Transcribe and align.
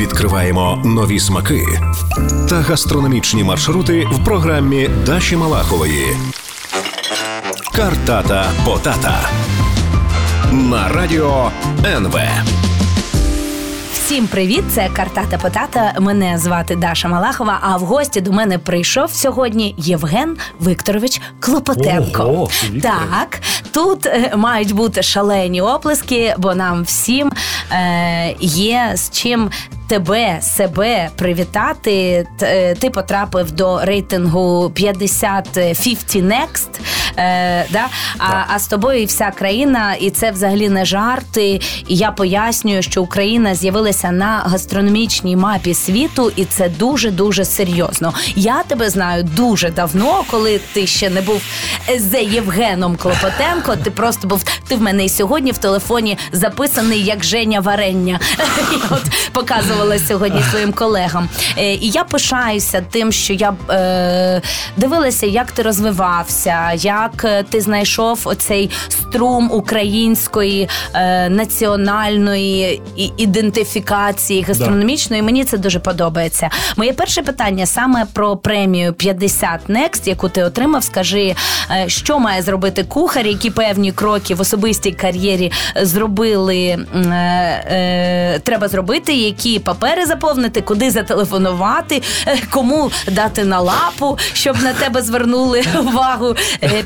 Відкриваємо 0.00 0.82
нові 0.84 1.20
смаки 1.20 1.66
та 2.48 2.54
гастрономічні 2.54 3.44
маршрути 3.44 4.06
в 4.12 4.24
програмі 4.24 4.90
Даші 5.06 5.36
Малахової. 5.36 6.06
Картата 7.74 8.50
Потата 8.64 9.28
на 10.52 10.88
радіо 10.88 11.50
НВ. 11.84 12.18
Всім 13.92 14.26
привіт! 14.26 14.64
Це 14.70 14.88
Картата 14.88 15.38
Потата. 15.38 15.94
Мене 16.00 16.38
звати 16.38 16.76
Даша 16.76 17.08
Малахова. 17.08 17.58
А 17.62 17.76
в 17.76 17.80
гості 17.80 18.20
до 18.20 18.32
мене 18.32 18.58
прийшов 18.58 19.10
сьогодні 19.12 19.74
Євген 19.78 20.36
Викторович 20.60 21.20
Клопотенко. 21.40 22.22
Ого, 22.22 22.48
так, 22.82 23.40
тут 23.72 24.06
е, 24.06 24.32
мають 24.36 24.72
бути 24.72 25.02
шалені 25.02 25.62
оплески, 25.62 26.34
бо 26.38 26.54
нам 26.54 26.82
всім 26.82 27.32
е, 27.72 28.34
є 28.40 28.92
з 28.94 29.10
чим. 29.10 29.50
Тебе 29.90 30.38
себе 30.42 31.10
привітати. 31.16 32.26
Ти 32.80 32.90
потрапив 32.90 33.52
до 33.52 33.84
рейтингу 33.84 34.70
50 34.74 35.44
50 35.52 36.16
Next. 36.16 36.68
Е, 37.16 37.66
да? 37.70 37.86
а, 38.18 38.44
а 38.48 38.58
з 38.58 38.66
тобою 38.66 39.02
і 39.02 39.04
вся 39.04 39.30
країна, 39.30 39.94
і 39.94 40.10
це 40.10 40.30
взагалі 40.30 40.68
не 40.68 40.84
жарти. 40.84 41.60
І 41.88 41.96
я 41.96 42.10
пояснюю, 42.10 42.82
що 42.82 43.02
Україна 43.02 43.54
з'явилася 43.54 44.10
на 44.10 44.42
гастрономічній 44.46 45.36
мапі 45.36 45.74
світу, 45.74 46.32
і 46.36 46.44
це 46.44 46.68
дуже 46.68 47.10
дуже 47.10 47.44
серйозно. 47.44 48.12
Я 48.36 48.62
тебе 48.62 48.90
знаю 48.90 49.22
дуже 49.22 49.70
давно, 49.70 50.24
коли 50.30 50.60
ти 50.72 50.86
ще 50.86 51.10
не 51.10 51.20
був 51.22 51.42
з 51.98 52.22
Євгеном 52.22 52.96
Клопотенко. 52.96 53.76
Ти 53.76 53.90
просто 53.90 54.28
був 54.28 54.44
ти 54.68 54.76
в 54.76 54.82
мене 54.82 55.04
і 55.04 55.08
сьогодні 55.08 55.52
в 55.52 55.58
телефоні 55.58 56.18
записаний 56.32 57.04
як 57.04 57.24
Женя 57.24 57.60
Варення. 57.60 58.20
Я 58.72 58.78
от 58.90 59.02
показувала 59.32 59.98
сьогодні 59.98 60.42
своїм 60.50 60.72
колегам. 60.72 61.28
Е, 61.58 61.74
І 61.74 61.90
я 61.90 62.04
пишаюся 62.04 62.84
тим, 62.90 63.12
що 63.12 63.32
я 63.32 63.54
е, 63.70 64.42
дивилася, 64.76 65.26
як 65.26 65.52
ти 65.52 65.62
розвивався, 65.62 66.72
як 67.02 67.24
е, 67.24 67.42
ти 67.42 67.60
знайшов 67.60 68.20
оцей 68.24 68.70
струм 68.88 69.50
української 69.52 70.68
е, 70.94 71.28
національної 71.28 72.82
ідентифікації 73.16 74.42
гастрономічної. 74.42 75.22
Мені 75.22 75.44
це 75.44 75.58
дуже 75.58 75.78
подобається. 75.78 76.50
Моє 76.76 76.92
перше 76.92 77.22
питання 77.22 77.66
саме 77.66 78.06
про 78.12 78.36
премію 78.36 78.92
50 78.92 79.60
Next, 79.68 80.08
яку 80.08 80.28
ти 80.28 80.44
отримав. 80.44 80.84
Скажи, 80.84 81.34
е, 81.70 81.84
що 81.88 82.18
має 82.18 82.42
зробити 82.42 82.84
кухар, 82.84 83.26
які 83.26 83.50
певні 83.50 83.92
кроки 83.92 84.34
в 84.34 84.40
особистій 84.40 84.92
кар'єрі 84.92 85.52
зробили 85.82 86.58
е, 86.58 86.86
е, 87.70 88.38
треба 88.38 88.68
зробити, 88.68 89.12
які 89.12 89.58
папери 89.58 90.06
заповнити, 90.06 90.60
куди 90.60 90.90
зателефонувати, 90.90 92.02
е, 92.26 92.38
кому 92.50 92.90
дати 93.10 93.44
на 93.44 93.60
лапу, 93.60 94.18
щоб 94.32 94.62
на 94.62 94.72
тебе 94.72 95.02
звернули 95.02 95.62
увагу 95.80 96.36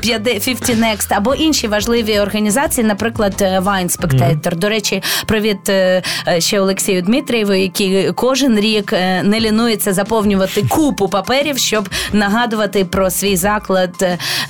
50 0.05 0.69
Next, 0.69 1.07
або 1.09 1.35
інші 1.35 1.67
важливі 1.67 2.19
організації, 2.19 2.87
наприклад, 2.87 3.33
Wine 3.41 3.97
Spectator. 3.99 4.55
До 4.55 4.69
речі, 4.69 5.03
привіт 5.25 5.69
е, 5.69 6.01
ще 6.39 6.59
Олексію 6.59 7.01
Дмитрієву, 7.01 7.53
який 7.53 8.11
кожен 8.11 8.59
рік 8.59 8.93
е, 8.93 9.23
не 9.23 9.39
лінується 9.39 9.93
заповнювати 9.93 10.61
купу 10.69 11.07
паперів, 11.09 11.57
щоб 11.57 11.89
нагадувати 12.13 12.85
про 12.85 13.09
свій 13.09 13.35
заклад 13.35 13.95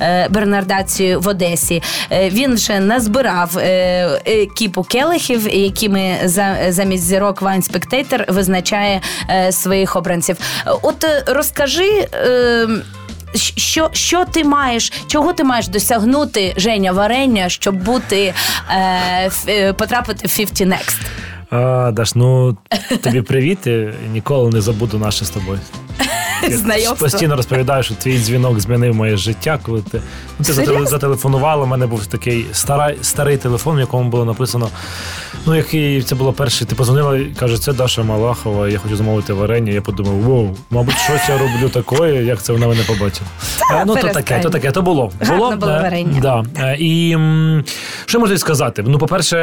е, 0.01 0.27
Бернардацію 0.29 1.19
в 1.19 1.27
Одесі. 1.27 1.83
Він 2.11 2.53
вже 2.55 2.79
назбирав 2.79 3.57
кіпу 4.55 4.83
келихів, 4.83 5.53
якими 5.55 6.17
за- 6.25 6.57
замість 6.69 7.03
зірок 7.03 7.41
Wine 7.41 7.71
Spectator 7.71 8.33
визначає 8.33 9.01
своїх 9.51 9.95
обранців. 9.95 10.37
От 10.81 11.05
розкажи. 11.27 12.07
Що, 13.57 13.89
що 13.93 14.25
ти 14.25 14.43
маєш, 14.43 14.93
чого 15.07 15.33
ти 15.33 15.43
маєш 15.43 15.67
досягнути 15.67 16.53
Женя 16.57 16.91
варення, 16.91 17.49
щоб 17.49 17.75
бути 17.75 18.33
е, 18.69 19.31
е, 19.47 19.73
потрапити 19.73 20.27
в 20.27 20.35
50 20.35 20.67
Next? 20.67 20.97
А, 21.49 21.91
Даш, 21.91 22.15
ну 22.15 22.57
тобі 23.01 23.21
привіт. 23.21 23.59
Ніколи 24.13 24.51
не 24.51 24.61
забуду 24.61 24.97
наше 24.97 25.25
з 25.25 25.29
тобою. 25.29 25.59
Знайомство. 26.49 27.05
постійно 27.05 27.35
розповідаю, 27.35 27.83
що 27.83 27.95
твій 27.95 28.17
дзвінок 28.17 28.59
змінив 28.59 28.95
моє 28.95 29.17
життя. 29.17 29.59
Коли 29.63 29.81
ти, 29.81 30.01
ну, 30.39 30.45
ти 30.45 30.53
Серйозно? 30.53 30.85
зателефонувала, 30.85 31.63
у 31.63 31.67
мене 31.67 31.87
був 31.87 32.05
такий 32.05 32.45
старий, 32.51 32.97
старий 33.01 33.37
телефон, 33.37 33.77
в 33.77 33.79
якому 33.79 34.09
було 34.09 34.25
написано. 34.25 34.69
Ну, 35.45 35.55
який 35.55 36.01
це 36.01 36.15
було 36.15 36.33
перше. 36.33 36.65
Ти 36.65 36.75
позвонила 36.75 37.17
і 37.17 37.25
каже, 37.25 37.57
це 37.57 37.73
Даша 37.73 38.03
Малахова, 38.03 38.67
я 38.67 38.79
хочу 38.79 38.95
замовити 38.95 39.33
варення. 39.33 39.71
Я 39.71 39.81
подумав, 39.81 40.13
воу, 40.13 40.55
мабуть, 40.69 40.97
щось 40.97 41.29
я 41.29 41.37
роблю 41.37 41.69
таке, 41.69 42.23
як 42.23 42.41
це 42.41 42.53
вона 42.53 42.67
мене 42.67 42.83
побачила. 42.87 43.29
Е, 43.73 43.83
ну, 43.87 43.95
то 43.95 44.07
таке, 44.07 44.39
то 44.39 44.49
таке, 44.49 44.71
то 44.71 44.81
було. 44.81 45.11
Гарно 45.19 45.37
було, 45.37 45.55
було 45.55 45.71
е, 45.71 45.81
варення. 45.81 46.19
Да. 46.21 46.43
Е, 46.57 46.77
І 46.79 47.17
що 48.05 48.19
можу 48.19 48.37
сказати? 48.37 48.83
Ну, 48.87 48.97
по-перше, 48.97 49.35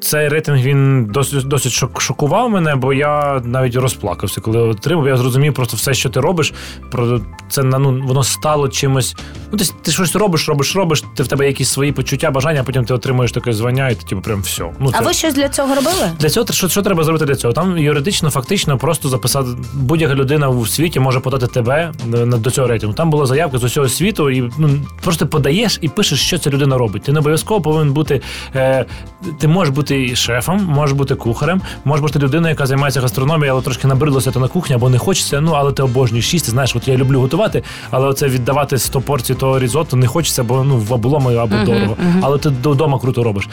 цей 0.00 0.28
рейтинг 0.28 0.58
він 0.62 1.04
досить 1.04 1.48
досить 1.48 1.72
шокував 1.98 2.50
мене, 2.50 2.76
бо 2.76 2.92
я 2.92 3.40
навіть 3.44 3.76
розплакався, 3.76 4.40
коли 4.40 4.58
отримав. 4.58 5.06
Я 5.06 5.16
зрозумів 5.16 5.54
просто 5.54 5.71
все, 5.76 5.94
що 5.94 6.10
ти 6.10 6.20
робиш. 6.20 6.52
Про 6.90 7.20
це 7.48 7.62
на- 7.62 7.78
ну, 7.78 8.02
воно 8.06 8.24
стало 8.24 8.68
чимось. 8.68 9.16
Ну, 9.52 9.58
ти, 9.58 9.64
ти 9.82 9.92
щось 9.92 10.16
робиш, 10.16 10.48
робиш, 10.48 10.76
робиш. 10.76 11.04
Ти 11.16 11.22
в 11.22 11.28
тебе 11.28 11.46
якісь 11.46 11.68
свої 11.68 11.92
почуття, 11.92 12.30
бажання, 12.30 12.60
а 12.60 12.64
потім 12.64 12.84
ти 12.84 12.94
отримуєш 12.94 13.32
таке 13.32 13.52
звання, 13.52 13.88
і 13.88 13.94
ти 13.94 14.04
типу, 14.04 14.22
прям 14.22 14.42
все. 14.42 14.64
Ну, 14.80 14.90
А 14.92 15.00
ви 15.00 15.12
щось 15.12 15.34
для 15.34 15.48
цього 15.48 15.74
робили? 15.74 16.10
для 16.18 16.30
цього 16.30 16.46
що, 16.50 16.68
що 16.68 16.82
треба 16.82 17.04
зробити 17.04 17.24
для 17.24 17.34
цього? 17.34 17.54
Там 17.54 17.78
юридично, 17.78 18.30
фактично, 18.30 18.78
просто 18.78 19.08
записати 19.08 19.48
будь-яка 19.74 20.14
людина 20.14 20.48
у 20.48 20.66
світі 20.66 21.00
може 21.00 21.20
подати 21.20 21.46
тебе 21.46 21.92
до 22.06 22.50
цього 22.50 22.68
рейтингу. 22.68 22.94
Там 22.94 23.10
була 23.10 23.26
заявка 23.26 23.58
з 23.58 23.64
усього 23.64 23.88
світу, 23.88 24.30
і 24.30 24.50
ну 24.58 24.70
просто 25.04 25.26
подаєш 25.26 25.78
і 25.80 25.88
пишеш, 25.88 26.20
що 26.20 26.38
ця 26.38 26.50
людина 26.50 26.78
робить. 26.78 27.02
Ти 27.02 27.12
не 27.12 27.18
обов'язково 27.18 27.60
повинен 27.60 27.92
бути. 27.92 28.20
Е, 28.54 28.86
ти 29.38 29.48
можеш 29.48 29.74
бути 29.74 30.16
шефом, 30.16 30.64
можеш 30.64 30.96
бути 30.96 31.14
кухарем, 31.14 31.62
можеш 31.84 32.02
бути 32.02 32.18
людиною, 32.18 32.52
яка 32.52 32.66
займається 32.66 33.00
гастрономією, 33.00 33.52
але 33.52 33.62
трошки 33.62 33.86
набридлося 33.86 34.32
на 34.40 34.48
кухні 34.48 34.76
або 34.76 34.90
не 34.90 34.98
хочеться. 34.98 35.40
Ну 35.40 35.52
але 35.62 35.72
ти 35.72 35.82
обожнюєш 35.82 36.34
їсти. 36.34 36.50
Знаєш, 36.50 36.76
от 36.76 36.88
я 36.88 36.96
люблю 36.96 37.20
готувати, 37.20 37.62
але 37.90 38.06
оце 38.08 38.28
віддавати 38.28 38.78
100 38.78 39.00
порцій 39.00 39.34
того 39.34 39.58
різотто 39.58 39.96
не 39.96 40.06
хочеться, 40.06 40.42
бо 40.42 40.64
ну 40.64 40.76
в 40.76 40.92
облому 40.92 41.28
або 41.30 41.56
дорого. 41.64 41.96
Але 42.22 42.38
ти 42.38 42.48
вдома 42.48 42.98
круто 42.98 43.22
робиш. 43.22 43.48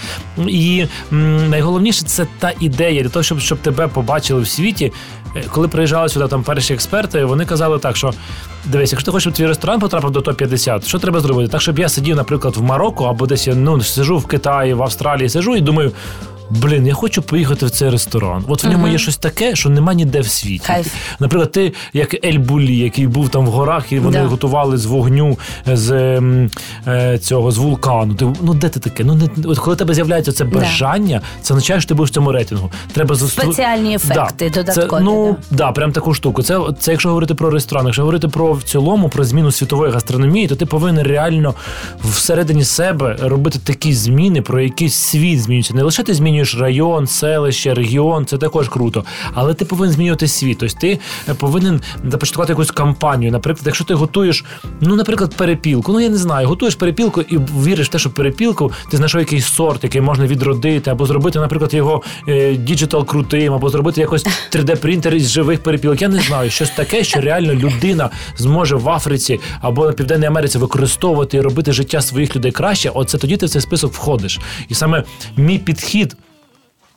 І 0.47 0.85
м, 1.13 1.49
найголовніше 1.49 2.05
це 2.05 2.27
та 2.39 2.51
ідея 2.59 3.01
для 3.03 3.09
того, 3.09 3.23
щоб, 3.23 3.39
щоб 3.39 3.57
тебе 3.57 3.87
побачили 3.87 4.41
в 4.41 4.47
світі. 4.47 4.91
Е, 5.35 5.43
Коли 5.51 5.67
приїжджали 5.67 6.09
сюди 6.09 6.27
там 6.27 6.43
перші 6.43 6.73
експерти, 6.73 7.25
вони 7.25 7.45
казали 7.45 7.79
так, 7.79 7.97
що 7.97 8.13
дивись, 8.65 8.91
якщо 8.91 9.05
ти 9.05 9.11
хочеш, 9.11 9.23
щоб 9.23 9.33
твій 9.33 9.47
ресторан 9.47 9.79
потрапив 9.79 10.11
до 10.11 10.19
топ-50, 10.19 10.87
що 10.87 10.99
треба 10.99 11.19
зробити? 11.19 11.51
Так, 11.51 11.61
щоб 11.61 11.79
я 11.79 11.89
сидів, 11.89 12.15
наприклад, 12.15 12.57
в 12.57 12.61
Марокко 12.63 13.05
або 13.05 13.25
десь 13.25 13.47
я 13.47 13.55
ну 13.55 13.81
сижу 13.81 14.17
в 14.17 14.27
Китаї, 14.27 14.73
в 14.73 14.83
Австралії, 14.83 15.29
сижу 15.29 15.55
і 15.55 15.61
думаю. 15.61 15.91
Блін, 16.49 16.87
я 16.87 16.93
хочу 16.93 17.21
поїхати 17.21 17.65
в 17.65 17.69
цей 17.69 17.89
ресторан. 17.89 18.43
От 18.47 18.63
в 18.63 18.67
ньому 18.69 18.87
є 18.87 18.97
щось 18.97 19.17
таке, 19.17 19.55
що 19.55 19.69
нема 19.69 19.93
ніде 19.93 20.19
в 20.19 20.27
світі. 20.27 20.63
Кайф. 20.67 20.93
Наприклад, 21.19 21.51
ти 21.51 21.73
як 21.93 22.25
El 22.25 22.37
Bulli, 22.37 22.77
який 22.77 23.07
був 23.07 23.29
там 23.29 23.45
в 23.45 23.49
горах, 23.49 23.91
і 23.91 23.99
вони 23.99 24.17
Да. 24.17 24.25
готували 24.25 24.77
з 24.77 24.85
вогню 24.85 25.37
з 25.65 25.91
ем, 26.17 26.49
е, 26.87 27.17
цього 27.17 27.51
з 27.51 27.57
вулкану. 27.57 28.13
Ти 28.15 28.27
ну 28.41 28.53
де 28.53 28.69
ти 28.69 28.79
таке? 28.79 29.03
Ну 29.03 29.15
не 29.15 29.27
от 29.45 29.59
коли 29.59 29.73
у 29.73 29.77
тебе 29.77 29.93
з'являється 29.93 30.31
це 30.31 30.43
бажання, 30.43 31.21
це 31.41 31.53
означає, 31.53 31.79
що 31.81 31.87
ти 31.87 31.93
будеш 31.93 32.09
в 32.11 32.13
цьому 32.13 32.31
рейтингу. 32.31 32.71
Треба 32.93 33.15
засту... 33.15 33.41
Спеціальні 33.41 33.95
ефекти 33.95 34.51
да. 34.53 34.63
додаткові, 34.63 34.99
Це, 34.99 35.05
ну 35.05 35.35
да. 35.51 35.71
прям 35.71 35.91
таку 35.91 36.13
штуку. 36.13 36.43
Це, 36.43 36.59
це 36.79 36.91
якщо 36.91 37.09
говорити 37.09 37.33
про 37.33 37.49
ресторан, 37.49 37.85
якщо 37.85 38.01
говорити 38.01 38.27
про 38.27 38.53
в 38.53 38.63
цілому 38.63 39.09
про 39.09 39.23
зміну 39.23 39.51
світової 39.51 39.91
гастрономії, 39.91 40.47
то 40.47 40.55
ти 40.55 40.65
повинен 40.65 41.07
реально 41.07 41.53
всередині 42.03 42.63
себе 42.63 43.17
робити 43.21 43.59
такі 43.63 43.93
зміни, 43.93 44.41
про 44.41 44.61
якийсь 44.61 44.93
світ 44.95 45.41
змінюється. 45.41 45.73
Не 45.73 45.83
лише 45.83 46.03
ти 46.03 46.13
змінюєш 46.13 46.38
район, 46.59 47.07
селище, 47.07 47.73
регіон, 47.73 48.25
це 48.25 48.37
також 48.37 48.69
круто. 48.69 49.03
Але 49.33 49.53
ти 49.53 49.65
повинен 49.65 49.93
змінювати 49.93 50.27
світ. 50.27 50.57
Тобто 50.59 50.75
ти 50.81 50.99
повинен 51.37 51.81
започаткувати 52.11 52.51
якусь 52.51 52.71
кампанію. 52.71 53.31
Наприклад, 53.31 53.63
якщо 53.65 53.83
ти 53.83 53.93
готуєш, 53.93 54.45
ну, 54.81 54.95
наприклад, 54.95 55.35
перепілку. 55.35 55.93
Ну 55.93 55.99
я 55.99 56.09
не 56.09 56.17
знаю, 56.17 56.47
готуєш 56.47 56.75
перепілку 56.75 57.21
і 57.21 57.37
віриш 57.37 57.87
в 57.87 57.91
те, 57.91 57.99
що 57.99 58.09
перепілку 58.09 58.71
ти 58.91 58.97
знайшов 58.97 59.19
якийсь 59.19 59.45
сорт, 59.45 59.83
який 59.83 60.01
можна 60.01 60.27
відродити, 60.27 60.91
або 60.91 61.05
зробити, 61.05 61.39
наприклад, 61.39 61.73
його 61.73 62.01
е, 62.27 62.55
digital 62.55 63.05
крутим, 63.05 63.53
або 63.53 63.69
зробити 63.69 64.01
якось 64.01 64.25
3D-принтер 64.51 65.15
із 65.15 65.29
живих 65.31 65.63
перепілок. 65.63 66.01
Я 66.01 66.07
не 66.07 66.21
знаю, 66.21 66.49
щось 66.49 66.69
таке, 66.69 67.03
що 67.03 67.21
реально 67.21 67.53
людина 67.53 68.09
зможе 68.37 68.75
в 68.75 68.89
Африці 68.89 69.39
або 69.61 69.85
на 69.85 69.91
Південній 69.91 70.25
Америці 70.25 70.57
використовувати 70.57 71.37
і 71.37 71.41
робити 71.41 71.71
життя 71.71 72.01
своїх 72.01 72.35
людей 72.35 72.51
краще. 72.51 72.89
Оце 72.89 73.17
тоді 73.17 73.37
ти 73.37 73.45
в 73.45 73.49
цей 73.49 73.61
список 73.61 73.93
входиш. 73.93 74.39
І 74.69 74.73
саме 74.73 75.03
мій 75.37 75.57
підхід. 75.57 76.15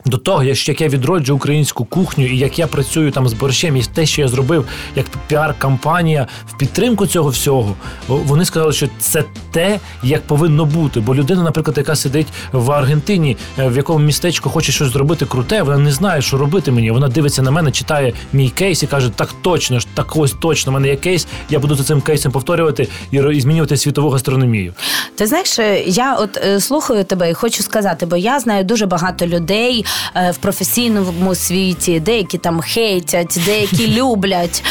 До 0.04 0.19
того, 0.19 0.44
як 0.44 0.81
я 0.81 0.88
відроджу 0.88 1.34
українську 1.34 1.84
кухню, 1.84 2.26
і 2.26 2.38
як 2.38 2.58
я 2.58 2.66
працюю 2.66 3.10
там 3.10 3.28
з 3.28 3.32
борщем, 3.32 3.76
і 3.76 3.82
те, 3.82 4.06
що 4.06 4.22
я 4.22 4.28
зробив 4.28 4.66
як 4.96 5.06
піар-кампанія 5.28 6.26
в 6.46 6.58
підтримку 6.58 7.06
цього 7.06 7.28
всього, 7.28 7.75
вони 8.08 8.44
сказали, 8.44 8.72
що 8.72 8.88
це 8.99 9.25
те, 9.50 9.81
як 10.02 10.22
повинно 10.22 10.64
бути. 10.64 11.00
Бо 11.00 11.14
людина, 11.14 11.43
наприклад, 11.43 11.76
яка 11.78 11.96
сидить 11.96 12.26
в 12.52 12.72
Аргентині, 12.72 13.37
е, 13.58 13.69
в 13.69 13.76
якому 13.76 13.99
містечку 13.99 14.50
хоче 14.50 14.72
щось 14.72 14.88
зробити 14.88 15.26
круте, 15.26 15.62
вона 15.62 15.78
не 15.78 15.93
знає, 15.93 16.22
що 16.22 16.38
робити 16.38 16.72
мені. 16.72 16.90
Вона 16.90 17.08
дивиться 17.08 17.43
на 17.43 17.50
мене, 17.50 17.70
читає 17.70 18.12
мій 18.32 18.49
кейс 18.49 18.82
і 18.82 18.87
каже: 18.87 19.10
так 19.16 19.28
точно 19.43 19.81
ж, 19.81 19.87
так 19.94 20.16
ось 20.16 20.32
точно 20.32 20.72
в 20.72 20.75
мене 20.75 20.88
є 20.88 20.96
кейс. 20.96 21.26
Я 21.50 21.58
буду 21.58 21.75
за 21.75 21.84
цим 21.84 22.00
кейсом 22.00 22.32
повторювати 22.32 22.88
і 23.10 23.40
змінювати 23.40 23.76
світову 23.76 24.10
гастрономію. 24.10 24.75
Ти 25.14 25.26
знаєш, 25.26 25.58
е, 25.58 25.82
я 25.87 26.14
от 26.14 26.37
е, 26.37 26.60
слухаю 26.60 27.04
тебе 27.04 27.31
і 27.31 27.34
хочу 27.34 27.62
сказати, 27.62 28.06
бо 28.06 28.16
я 28.16 28.40
знаю 28.40 28.64
дуже 28.64 28.87
багато 28.87 29.26
людей 29.26 29.84
в 30.30 30.36
професійному 30.36 31.34
світі, 31.34 32.00
деякі 32.00 32.38
там 32.38 32.60
хейтять, 32.60 33.40
деякі 33.46 33.88
люблять, 34.00 34.64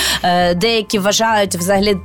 деякі 0.55 0.99
вважають 0.99 1.55
взагалі 1.55 1.97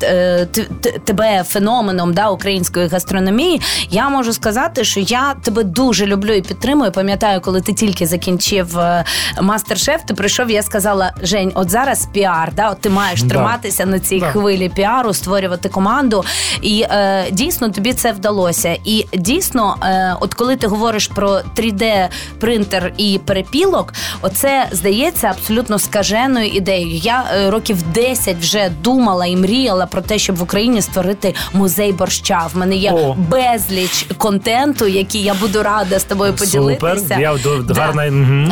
тебе 1.04 1.44
феноменом 1.48 2.14
да, 2.14 2.30
української 2.30 2.88
гастрономії. 2.88 3.60
Я 3.90 4.08
можу 4.08 4.32
сказати, 4.32 4.84
що 4.84 5.00
я 5.00 5.34
тебе 5.34 5.64
дуже 5.64 6.06
люблю 6.06 6.32
і 6.32 6.42
підтримую. 6.42 6.92
Пам'ятаю, 6.92 7.40
коли 7.40 7.60
ти 7.60 7.72
тільки 7.72 8.06
закінчив 8.06 8.78
е, 8.78 9.04
МастерШеф, 9.43 10.00
ти 10.06 10.14
прийшов. 10.14 10.50
Я 10.50 10.62
сказала: 10.62 11.12
Жень, 11.22 11.52
от 11.54 11.70
зараз 11.70 12.08
піар, 12.12 12.52
да, 12.54 12.70
от 12.70 12.80
ти 12.80 12.90
маєш 12.90 13.22
да. 13.22 13.28
триматися 13.28 13.86
на 13.86 13.98
цій 13.98 14.20
да. 14.20 14.26
хвилі 14.26 14.68
піару, 14.68 15.14
створювати 15.14 15.68
команду. 15.68 16.24
І 16.62 16.86
е, 16.90 17.26
дійсно 17.30 17.68
тобі 17.68 17.92
це 17.92 18.12
вдалося. 18.12 18.76
І 18.84 19.06
дійсно, 19.14 19.76
е, 19.82 20.16
от 20.20 20.34
коли 20.34 20.56
ти 20.56 20.66
говориш 20.66 21.06
про 21.06 21.40
3D 21.56 22.08
принтер 22.38 22.92
і 22.96 23.06
перепілок, 23.25 23.93
оце 24.23 24.69
здається 24.73 25.26
абсолютно 25.26 25.79
скаженою 25.79 26.47
ідеєю. 26.47 26.97
Я 26.97 27.25
е, 27.35 27.50
років 27.50 27.82
10 27.82 28.37
вже 28.37 28.70
думала 28.82 29.26
і 29.26 29.37
мріяла 29.37 29.87
про 29.87 30.00
те, 30.00 30.19
щоб 30.19 30.37
в 30.37 30.43
Україні 30.43 30.82
створити 30.82 31.35
музей 31.53 31.93
борща. 31.93 32.49
В 32.55 32.56
мене 32.58 32.76
є 32.76 32.93
О. 32.93 33.17
безліч 33.31 34.06
контенту, 34.19 34.87
який 34.87 35.23
я 35.23 35.35
буду 35.35 35.62
рада 35.62 35.99
з 35.99 36.05
тобою 36.05 36.32
поділитися. 36.32 36.97
Супер, 36.97 37.20
я 37.20 37.37
да. 37.69 37.75
гарна. 37.75 38.05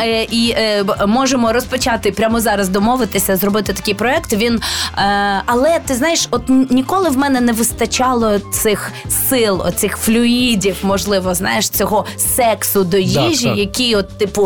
Е, 0.05 0.27
і 0.31 0.55
е, 0.57 0.85
можемо 1.07 1.53
розпочати 1.53 2.11
прямо 2.11 2.41
зараз 2.41 2.69
домовитися, 2.69 3.37
зробити 3.37 3.73
такий 3.73 3.95
проект. 3.95 4.33
Він 4.33 4.61
але 5.47 5.79
ти 5.87 5.95
знаєш, 5.95 6.29
от 6.31 6.43
ніколи 6.71 7.11
в 7.11 7.17
мене 7.19 7.41
не 7.41 7.53
вистачало 7.53 8.39
цих 8.39 8.93
сил, 9.29 9.63
оцих 9.67 9.97
флюїдів, 9.97 10.77
можливо, 10.83 11.35
знаєш, 11.35 11.69
цього 11.69 12.05
сексу 12.17 12.85
до 12.85 12.97
їжі, 12.97 13.49
да, 13.49 13.55
який, 13.55 13.97
от, 13.97 14.19
типу, 14.19 14.44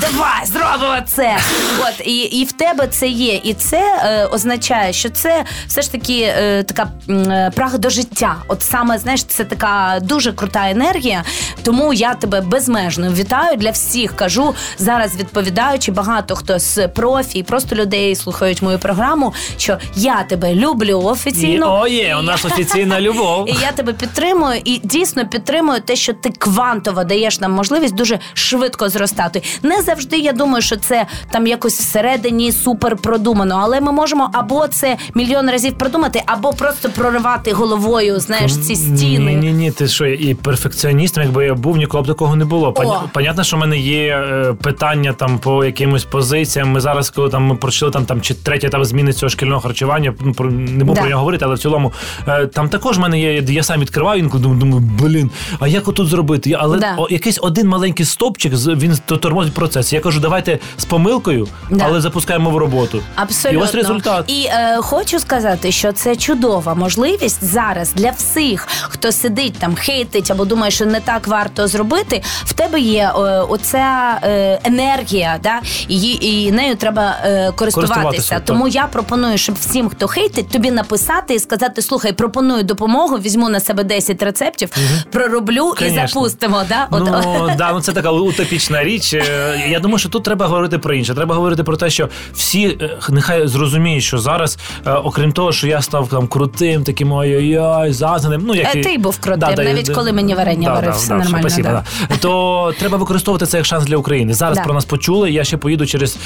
давай 0.00 0.46
зробимо 0.46 0.96
це. 1.06 1.36
От 1.80 2.06
і 2.06 2.18
і 2.18 2.44
в 2.44 2.52
тебе 2.52 2.86
це 2.86 3.08
є, 3.08 3.40
і 3.44 3.54
це 3.54 4.00
е, 4.04 4.26
означає, 4.26 4.92
що 4.92 5.08
це 5.08 5.44
все 5.66 5.82
ж 5.82 5.92
таки 5.92 6.20
е, 6.22 6.62
така 6.62 6.88
е, 7.08 7.52
прага 7.54 7.78
до 7.78 7.90
життя. 7.90 8.36
От 8.48 8.62
саме 8.62 8.98
знаєш, 8.98 9.24
це 9.24 9.44
така 9.44 9.98
дуже 10.02 10.32
крута 10.32 10.70
енергія. 10.70 11.24
Тому 11.62 11.92
я 11.92 12.14
тебе 12.14 12.40
безмежно 12.40 13.12
вітаю 13.12 13.56
для 13.56 13.70
всіх. 13.70 14.16
Кажу 14.16 14.54
зараз, 14.78 15.16
відповідаючи 15.16 15.92
багато 15.92 16.36
хто 16.36 16.58
з 16.58 16.88
профі, 16.88 17.42
просто 17.42 17.76
людей 17.76 18.16
слухають 18.16 18.62
мою 18.62 18.78
програму. 18.78 19.34
Що 19.56 19.78
я 19.94 20.22
тебе 20.22 20.54
люблю 20.54 21.00
офіційно. 21.04 21.80
О, 21.80 21.86
є 21.86 22.16
у 22.16 22.22
нас 22.22 22.44
офіційна 22.44 23.00
любов. 23.00 23.48
І 23.48 23.54
я 23.62 23.72
тебе 23.72 23.92
підтримую 23.92 24.60
і 24.64 24.80
дійсно 24.84 25.28
підтримую 25.28 25.80
те, 25.80 25.96
що 25.96 26.12
ти 26.12 26.30
квантово 26.30 27.04
даєш 27.04 27.40
нам 27.40 27.52
можливість 27.52 27.94
дуже 27.94 28.18
швидко 28.34 28.65
зростати. 28.80 29.42
Не 29.62 29.82
завжди 29.82 30.16
я 30.16 30.32
думаю, 30.32 30.62
що 30.62 30.76
це 30.76 31.06
там 31.30 31.46
якось 31.46 31.78
всередині 31.78 32.52
супер 32.52 32.96
продумано, 32.96 33.60
але 33.62 33.80
ми 33.80 33.92
можемо 33.92 34.30
або 34.32 34.68
це 34.68 34.96
мільйон 35.14 35.50
разів 35.50 35.78
продумати, 35.78 36.22
або 36.26 36.52
просто 36.52 36.90
проривати 36.90 37.52
головою. 37.52 38.20
Знаєш, 38.20 38.56
ці 38.56 38.76
стіни. 38.76 39.34
Ні, 39.34 39.36
ні, 39.36 39.52
ні, 39.52 39.70
ти 39.70 39.88
що 39.88 40.06
і 40.06 40.34
перфекціоністом, 40.34 41.22
якби 41.22 41.44
я 41.44 41.54
був, 41.54 41.76
ніколи 41.76 42.02
б 42.02 42.06
такого 42.06 42.36
не 42.36 42.44
було. 42.44 42.74
О. 42.76 43.02
Понятно, 43.12 43.44
що 43.44 43.56
в 43.56 43.60
мене 43.60 43.78
є 43.78 44.16
е, 44.16 44.54
питання 44.62 45.12
там 45.12 45.38
по 45.38 45.64
якимось 45.64 46.04
позиціям. 46.04 46.70
Ми 46.70 46.80
зараз, 46.80 47.10
коли 47.10 47.28
там 47.28 47.44
ми 47.44 47.54
пройшли 47.54 47.90
там 47.90 48.04
там 48.04 48.20
чи 48.20 48.34
третій 48.34 48.66
етап 48.66 48.84
зміни 48.84 49.12
цього 49.12 49.30
шкільного 49.30 49.60
харчування, 49.60 50.14
ну 50.20 50.32
про 50.32 50.50
не 50.50 50.84
буду 50.84 50.94
да. 50.94 51.00
про 51.00 51.10
нього 51.10 51.20
говорити, 51.20 51.44
але 51.44 51.54
в 51.54 51.58
цілому 51.58 51.92
е, 52.28 52.46
там 52.46 52.68
також 52.68 52.98
в 52.98 53.00
мене 53.00 53.20
є. 53.20 53.44
Я 53.48 53.62
сам 53.62 53.80
відкриваю 53.80 54.20
інколи 54.20 54.42
думаю, 54.42 54.60
думаю, 54.60 54.82
блін, 55.02 55.30
а 55.60 55.68
як 55.68 55.88
отут 55.88 56.08
зробити? 56.08 56.56
Але 56.58 56.78
да. 56.78 56.96
якийсь 57.10 57.38
один 57.42 57.68
маленький 57.68 58.06
стопчик 58.06 58.55
він 58.56 58.98
тормозить 59.06 59.54
процес. 59.54 59.92
Я 59.92 60.00
кажу, 60.00 60.20
давайте 60.20 60.58
з 60.76 60.84
помилкою, 60.84 61.48
да. 61.70 61.84
але 61.88 62.00
запускаємо 62.00 62.50
в 62.50 62.56
роботу. 62.56 63.02
Абсолютно. 63.14 63.60
І 63.60 63.64
ось 63.64 63.74
результат. 63.74 64.24
І 64.30 64.44
е, 64.44 64.78
хочу 64.80 65.18
сказати, 65.18 65.72
що 65.72 65.92
це 65.92 66.16
чудова 66.16 66.74
можливість 66.74 67.44
зараз 67.44 67.92
для 67.94 68.10
всіх, 68.10 68.68
хто 68.68 69.12
сидить 69.12 69.54
там, 69.58 69.74
хейтить 69.74 70.30
або 70.30 70.44
думає, 70.44 70.70
що 70.70 70.86
не 70.86 71.00
так 71.00 71.26
варто 71.26 71.68
зробити. 71.68 72.22
В 72.44 72.52
тебе 72.52 72.80
є 72.80 73.12
е, 73.16 73.20
оця 73.48 74.18
е, 74.22 74.60
енергія, 74.64 75.38
да 75.42 75.60
і, 75.88 76.18
і 76.20 76.52
нею 76.52 76.76
треба 76.76 77.16
е, 77.24 77.52
користуватися. 77.56 77.94
користуватися 77.94 78.40
Тому 78.44 78.68
я 78.68 78.86
пропоную, 78.86 79.38
щоб 79.38 79.54
всім, 79.60 79.88
хто 79.88 80.06
хейтить, 80.06 80.48
тобі 80.48 80.70
написати 80.70 81.34
і 81.34 81.38
сказати: 81.38 81.82
слухай, 81.82 82.12
пропоную 82.12 82.62
допомогу, 82.62 83.16
візьму 83.16 83.48
на 83.48 83.60
себе 83.60 83.84
10 83.84 84.22
рецептів, 84.22 84.70
угу. 84.76 85.00
пророблю 85.12 85.74
Конечно. 85.78 86.04
і 86.04 86.08
запустимо. 86.08 86.62
Да? 86.68 86.88
Ну, 86.92 87.50
да, 87.58 87.72
ну 87.72 87.80
це 87.80 87.92
така 87.92 88.10
утопічна 88.46 88.84
річ. 88.84 89.14
Е, 89.14 89.22
я 89.70 89.80
думаю, 89.80 89.98
що 89.98 90.08
тут 90.08 90.22
треба 90.22 90.46
говорити 90.46 90.78
про 90.78 90.94
інше. 90.94 91.14
Треба 91.14 91.34
говорити 91.34 91.62
про 91.62 91.76
те, 91.76 91.90
що 91.90 92.08
всі 92.34 92.78
е, 92.80 92.98
нехай 93.10 93.48
зрозуміють, 93.48 94.04
що 94.04 94.18
зараз, 94.18 94.58
е, 94.86 94.92
окрім 94.92 95.32
того, 95.32 95.52
що 95.52 95.66
я 95.66 95.82
став 95.82 96.08
там 96.08 96.28
крутим, 96.28 96.84
таким 96.84 97.12
ой-ой-ой, 97.12 97.92
зазнаним. 97.92 98.42
Ну 98.46 98.54
як 98.54 98.72
ти 98.72 98.98
був 98.98 99.18
крутим, 99.18 99.54
да, 99.56 99.64
навіть 99.64 99.86
да, 99.86 99.94
коли 99.94 100.12
мені 100.12 100.34
варення 100.34 100.72
варив, 100.72 100.92
все 100.92 101.14
нормально. 101.14 101.38
Спасибо, 101.40 101.68
да. 101.68 101.84
То 102.20 102.72
треба 102.78 102.96
використовувати 102.96 103.46
це 103.46 103.56
як 103.56 103.66
шанс 103.66 103.84
для 103.84 103.96
України. 103.96 104.34
Зараз 104.34 104.58
про 104.64 104.74
нас 104.74 104.84
почули. 104.84 105.30
Я 105.30 105.44
ще 105.44 105.56
поїду 105.56 105.86
через 105.86 106.18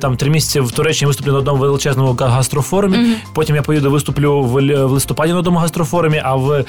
там 0.00 0.16
три 0.16 0.30
місяці 0.30 0.60
в 0.60 0.72
Туреччині 0.72 1.06
виступлю 1.06 1.32
на 1.32 1.38
одному 1.38 1.58
величезному 1.58 2.16
гастрофорумі. 2.20 2.96
mm 2.96 3.14
Потім 3.34 3.56
я 3.56 3.62
поїду 3.62 3.90
виступлю 3.90 4.42
в 4.42 4.62
листопаді 4.84 5.32
на 5.32 5.38
одному 5.38 5.58
гастрофорумі. 5.58 6.22
А 6.24 6.34
в 6.34 6.64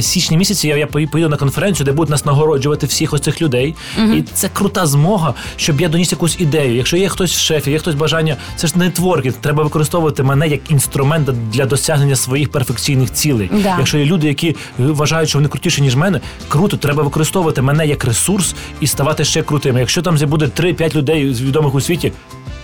січні 0.00 0.36
місяці 0.36 0.68
я 0.68 0.76
я 0.76 0.86
поїду 0.86 1.28
на 1.28 1.36
конференцію, 1.36 1.84
де 1.84 1.92
будуть 1.92 2.10
нас 2.10 2.24
нагороджувати 2.24 2.86
всіх 2.86 3.12
ось 3.12 3.20
цих 3.20 3.42
людей. 3.42 3.74
mm 3.98 4.14
І 4.14 4.23
це 4.34 4.48
крута 4.48 4.86
змога, 4.86 5.34
щоб 5.56 5.80
я 5.80 5.88
доніс 5.88 6.12
якусь 6.12 6.36
ідею. 6.40 6.76
Якщо 6.76 6.96
є 6.96 7.08
хтось 7.08 7.32
в 7.32 7.38
шефі, 7.38 7.70
є 7.70 7.78
хтось 7.78 7.94
бажання, 7.94 8.36
це 8.56 8.66
ж 8.66 8.78
не 8.78 8.90
нетворкінг. 8.94 9.34
Треба 9.34 9.62
використовувати 9.62 10.22
мене 10.22 10.48
як 10.48 10.70
інструмент 10.70 11.50
для 11.50 11.66
досягнення 11.66 12.16
своїх 12.16 12.50
перфекційних 12.50 13.12
цілей. 13.12 13.50
Да. 13.52 13.76
Якщо 13.78 13.98
є 13.98 14.04
люди, 14.04 14.28
які 14.28 14.56
вважають, 14.78 15.28
що 15.28 15.38
вони 15.38 15.48
крутіші 15.48 15.82
ніж 15.82 15.96
мене, 15.96 16.20
круто, 16.48 16.76
треба 16.76 17.02
використовувати 17.02 17.62
мене 17.62 17.86
як 17.86 18.04
ресурс 18.04 18.54
і 18.80 18.86
ставати 18.86 19.24
ще 19.24 19.42
крутими. 19.42 19.80
Якщо 19.80 20.02
там 20.02 20.16
буде 20.16 20.46
3-5 20.46 20.94
людей 20.94 21.24
відомих 21.24 21.74
у 21.74 21.80
світі, 21.80 22.12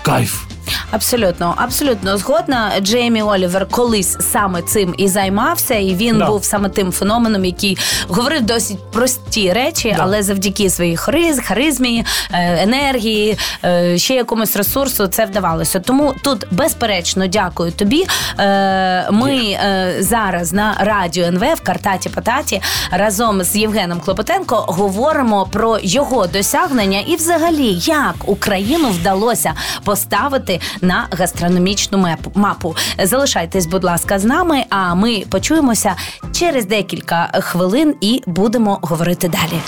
кайф. 0.02 0.42
Абсолютно, 0.90 1.54
абсолютно 1.56 2.18
згодна. 2.18 2.72
Джеймі 2.80 3.22
Олівер 3.22 3.66
колись 3.70 4.16
саме 4.20 4.62
цим 4.62 4.94
і 4.98 5.08
займався, 5.08 5.74
і 5.74 5.94
він 5.94 6.18
да. 6.18 6.26
був 6.26 6.44
саме 6.44 6.68
тим 6.68 6.92
феноменом, 6.92 7.44
який 7.44 7.78
говорив 8.08 8.42
досить 8.42 8.92
прості 8.92 9.52
речі, 9.52 9.94
да. 9.96 10.02
але 10.02 10.22
завдяки 10.22 10.70
своїй 10.70 10.96
хариз, 10.96 11.40
харизмі, 11.44 12.04
е, 12.32 12.62
енергії, 12.62 13.38
е, 13.64 13.98
ще 13.98 14.14
якомусь 14.14 14.56
ресурсу 14.56 15.06
це 15.06 15.24
вдавалося. 15.24 15.80
Тому 15.80 16.14
тут 16.22 16.46
безперечно 16.50 17.26
дякую 17.26 17.72
тобі. 17.72 18.06
Е, 18.38 19.10
ми 19.10 19.58
зараз 19.98 20.52
на 20.52 20.76
радіо 20.80 21.24
НВ 21.24 21.54
в 21.54 21.60
Картаті 21.60 22.08
Пататі 22.08 22.62
разом 22.90 23.42
з 23.42 23.56
Євгеном 23.56 24.00
Клопотенко 24.00 24.56
говоримо 24.68 25.46
про 25.52 25.78
його 25.82 26.26
досягнення 26.26 27.00
і, 27.00 27.16
взагалі, 27.16 27.78
як 27.80 28.14
Україну 28.26 28.88
вдалося 28.88 29.54
поставити 29.84 30.59
на 30.80 31.08
гастрономічну 31.10 32.16
мапу. 32.34 32.76
Залишайтесь, 33.02 33.66
будь 33.66 33.84
ласка, 33.84 34.18
з 34.18 34.24
нами. 34.24 34.64
А 34.70 34.94
ми 34.94 35.22
почуємося 35.30 35.96
через 36.32 36.66
декілька 36.66 37.30
хвилин 37.40 37.94
і 38.00 38.22
будемо 38.26 38.78
говорити 38.82 39.28
далі. 39.28 39.60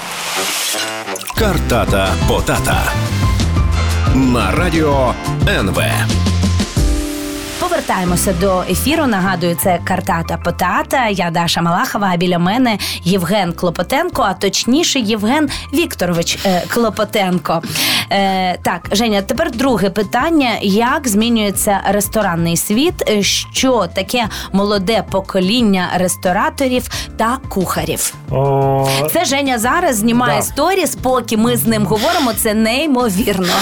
Картата 1.39 2.09
Потата 2.29 2.93
на 4.15 4.51
радіо 4.51 5.15
НВ. 5.49 5.83
Повертаємося 7.87 8.33
до 8.41 8.61
ефіру. 8.71 9.07
Нагадую, 9.07 9.57
це 9.63 9.79
Картата 9.85 10.37
Потата. 10.45 11.09
Я 11.09 11.31
Даша 11.31 11.63
Малахова. 11.63 12.11
А 12.13 12.17
біля 12.17 12.39
мене 12.39 12.79
Євген 13.05 13.53
Клопотенко, 13.53 14.23
а 14.23 14.35
точніше, 14.35 14.99
Євген 15.01 15.49
Вікторович 15.75 16.39
е, 16.47 16.63
Клопотенко. 16.69 17.63
Е, 18.11 18.59
так, 18.63 18.89
Женя, 18.93 19.23
тепер 19.23 19.51
друге 19.51 19.91
питання: 19.91 20.51
як 20.63 21.09
змінюється 21.09 21.81
ресторанний 21.89 22.57
світ? 22.57 22.95
Е, 23.09 23.23
Що 23.53 23.87
таке 23.95 24.29
молоде 24.53 25.05
покоління 25.11 25.89
рестораторів 25.97 26.89
та 27.17 27.39
кухарів? 27.49 28.15
О, 28.31 28.89
Це 29.13 29.25
Женя 29.25 29.59
зараз 29.59 29.97
знімає 29.97 30.37
Да. 30.37 30.43
сторіс, 30.43 30.97
поки 30.97 31.37
ми 31.37 31.57
з 31.57 31.67
ним 31.67 31.87
говоримо. 31.87 32.33
Це 32.33 32.55
неймовірно. 32.55 33.55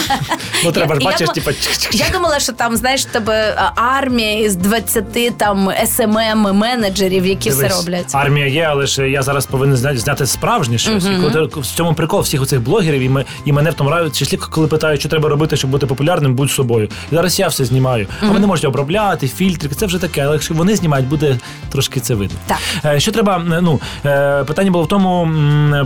Ну, 0.64 0.72
треба 0.72 0.96
бачиш, 0.96 1.28
типа. 1.34 1.50
Я 1.92 2.06
думала, 2.12 2.40
що 2.40 2.52
там, 2.52 2.76
знаєш, 2.76 3.04
тебе 3.04 3.54
а, 3.56 3.70
армія 4.10 4.38
із 4.38 4.56
20 4.56 5.36
там 5.36 5.68
SMM 5.70 6.52
менеджерів, 6.52 7.26
які 7.26 7.50
все 7.50 7.68
роблять. 7.68 8.06
Армія 8.12 8.46
є, 8.46 8.62
але 8.70 8.86
ж 8.86 9.10
я 9.10 9.22
зараз 9.22 9.46
повинен 9.46 9.76
зняти, 9.76 9.98
зняти 9.98 10.26
справжнє 10.26 10.78
щось. 10.78 11.06
І 11.06 11.16
коли 11.32 11.46
в 11.46 11.66
цьому 11.66 11.94
прикол 11.94 12.20
всіх 12.20 12.42
оцих 12.42 12.60
блогерів, 12.62 13.00
і, 13.00 13.08
ми, 13.08 13.24
і 13.44 13.52
мене 13.52 13.70
в 13.70 13.74
тому 13.74 13.90
ра- 13.90 14.10
числі, 14.10 14.36
коли 14.36 14.66
питають, 14.66 15.00
що 15.00 15.08
треба 15.08 15.28
робити, 15.28 15.56
щоб 15.56 15.70
бути 15.70 15.86
популярним, 15.86 16.34
будь 16.34 16.50
собою. 16.50 16.88
І 17.12 17.14
зараз 17.14 17.38
я 17.38 17.48
все 17.48 17.64
знімаю. 17.64 18.06
А 18.22 18.26
вони 18.32 18.46
можуть 18.46 18.64
обробляти, 18.64 19.28
фільтрики, 19.28 19.74
це 19.74 19.86
вже 19.86 19.98
таке. 19.98 20.22
Але 20.22 20.32
якщо 20.32 20.54
вони 20.54 20.76
знімають, 20.76 21.08
буде 21.08 21.38
трошки 21.72 22.00
це 22.00 22.14
видно. 22.14 22.36
Так. 22.46 22.58
Е, 22.84 23.00
Що 23.00 23.12
треба, 23.12 23.42
е, 23.52 23.60
ну 23.60 23.80
е, 24.04 24.44
питання 24.44 24.70
було 24.70 24.84
в 24.84 24.88
тому 24.88 25.28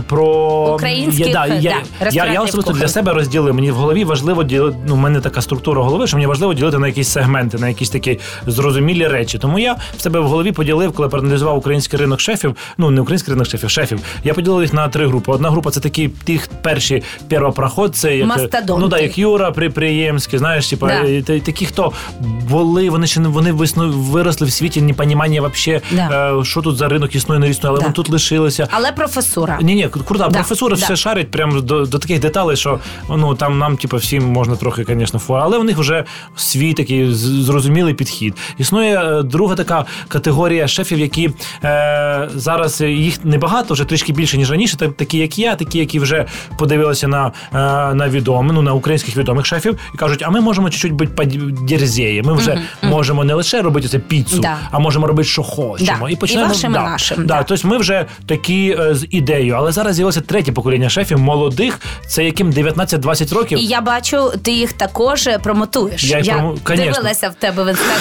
про 0.07 0.25
Українських, 0.75 1.27
я, 1.27 1.33
да, 1.33 1.47
да, 1.47 1.55
я, 1.55 1.75
я, 2.11 2.25
я 2.33 2.41
особисто 2.41 2.71
для 2.73 2.87
себе 2.87 3.13
розділив. 3.13 3.55
Мені 3.55 3.71
в 3.71 3.75
голові 3.75 4.03
важливо 4.03 4.43
ділити. 4.43 4.77
Ну, 4.87 4.93
у 4.93 4.97
мене 4.97 5.19
така 5.19 5.41
структура 5.41 5.81
голови, 5.81 6.07
що 6.07 6.17
мені 6.17 6.27
важливо 6.27 6.53
ділити 6.53 6.77
на 6.79 6.87
якісь 6.87 7.07
сегменти, 7.09 7.57
на 7.57 7.67
якісь 7.67 7.89
такі 7.89 8.14
зрозумілі 8.47 9.07
речі. 9.07 9.37
Тому 9.37 9.59
я 9.59 9.75
в 9.97 10.01
себе 10.01 10.19
в 10.19 10.27
голові 10.27 10.51
поділив, 10.51 10.91
коли 10.91 11.09
проаналізував 11.09 11.57
український 11.57 11.99
ринок 11.99 12.19
шефів. 12.19 12.55
Ну 12.77 12.91
не 12.91 13.01
український 13.01 13.33
ринок 13.33 13.47
шефів, 13.47 13.69
шефів. 13.69 13.99
Я 14.23 14.33
поділив 14.33 14.61
їх 14.61 14.73
на 14.73 14.87
три 14.87 15.07
групи. 15.07 15.31
Одна 15.31 15.49
група 15.51 15.71
це 15.71 15.79
такі 15.79 16.07
тих 16.07 16.47
перші 16.61 17.03
первопроходці, 17.29 18.07
як 18.09 18.27
Мастодонти. 18.27 18.81
ну 18.81 18.87
да, 18.87 18.99
як 18.99 19.17
Юра 19.17 19.51
Приприємський, 19.51 20.39
знаєш, 20.39 20.67
типа 20.67 20.87
Да. 21.27 21.39
такі, 21.39 21.65
хто 21.65 21.91
були, 22.49 22.89
вони 22.89 23.07
ще 23.07 23.19
не 23.19 23.27
вони 23.29 23.51
висно 23.51 23.89
виросли 23.95 24.47
в 24.47 24.51
світі, 24.51 24.81
непонімання 24.81 25.41
вообще, 25.41 25.81
Да. 25.91 26.37
е, 26.39 26.43
що 26.45 26.61
тут 26.61 26.77
за 26.77 26.87
ринок 26.87 27.15
існує, 27.15 27.39
не 27.39 27.49
існує, 27.49 27.69
але 27.69 27.79
Да. 27.79 27.83
вони 27.85 27.93
тут 27.93 28.09
лишилися. 28.09 28.67
Але 28.71 28.91
професура. 28.91 29.59
Ні, 29.61 29.75
ні, 29.75 29.87
крута. 30.05 30.27
Да. 30.27 30.41
все 30.75 30.95
шарять 30.95 31.31
прямо 31.31 31.61
до, 31.61 31.85
до 31.85 31.99
таких 31.99 32.19
деталей, 32.19 32.57
що 32.57 32.79
ну 33.09 33.35
там 33.35 33.57
нам, 33.59 33.77
типу, 33.77 33.97
всім 33.97 34.25
можна 34.31 34.55
трохи, 34.55 34.85
звісно, 34.87 35.19
фу, 35.19 35.33
але 35.33 35.57
в 35.57 35.63
них 35.63 35.77
вже 35.77 36.03
свій 36.35 36.73
такий 36.73 37.13
зрозумілий 37.13 37.93
підхід. 38.05 38.33
Існує 38.57 38.99
е, 39.19 39.23
друга 39.23 39.55
така 39.55 39.85
категорія 40.07 40.67
шефів, 40.67 40.99
які 40.99 41.29
е, 41.63 42.29
зараз 42.35 42.81
їх 42.81 43.25
небагато, 43.25 43.73
вже 43.73 43.83
трішки 43.85 44.13
більше 44.13 44.37
ніж 44.37 44.51
раніше. 44.51 44.77
та- 44.77 44.87
Такі, 44.87 45.17
як 45.17 45.37
я, 45.39 45.55
такі, 45.55 45.79
які 45.79 45.99
вже 45.99 46.25
подивилися 46.57 47.07
на, 47.07 47.27
е, 47.27 47.31
на 47.95 48.09
відомі, 48.09 48.51
ну 48.53 48.61
на 48.61 48.73
українських 48.73 49.17
відомих 49.17 49.45
шефів, 49.45 49.79
і 49.93 49.97
кажуть, 49.97 50.23
а 50.25 50.29
ми 50.29 50.41
можемо 50.41 50.69
чуть-чуть 50.69 50.91
бути 50.91 51.11
подерзєє. 51.11 52.23
Ми 52.23 52.33
вже 52.33 52.61
можемо 52.83 53.23
не 53.23 53.33
лише 53.33 53.61
робити 53.61 53.87
це 53.87 53.99
піцу, 53.99 54.39
Да. 54.39 54.57
а 54.71 54.79
можемо 54.79 55.07
робити, 55.07 55.29
що 55.29 55.43
хочемо. 55.43 55.97
Да. 56.01 56.09
І 56.09 56.15
починаємо 56.15 56.53
І 56.53 56.65
і 56.65 56.69
нашим, 56.69 57.17
Да. 57.17 57.23
да. 57.25 57.43
Тобто 57.43 57.67
ми 57.67 57.77
вже 57.77 58.05
такі 58.27 58.77
е, 58.79 58.95
з 58.95 59.07
ідеєю, 59.09 59.53
але 59.57 59.71
зараз 59.71 59.95
з'явилося 59.95 60.21
третє 60.21 60.51
покоління 60.51 60.89
шефів, 60.89 61.19
молодих, 61.19 61.79
це 62.07 62.25
яким 62.25 62.51
19-20 62.51 63.33
років. 63.35 63.59
І 63.59 63.65
я 63.65 63.81
бачу, 63.81 64.31
ти 64.43 64.51
їх 64.51 64.73
також 64.73 65.27
е, 65.27 65.39
промотуєш. 65.43 66.03
Я 66.03 66.19
їх 66.19 66.35
промо- 66.35 66.57
конечно. 66.63 66.91
дивилася 66.91 67.29
в 67.29 67.33
тебе 67.35 67.63
в 67.63 67.67
інстаграмі, 67.69 67.94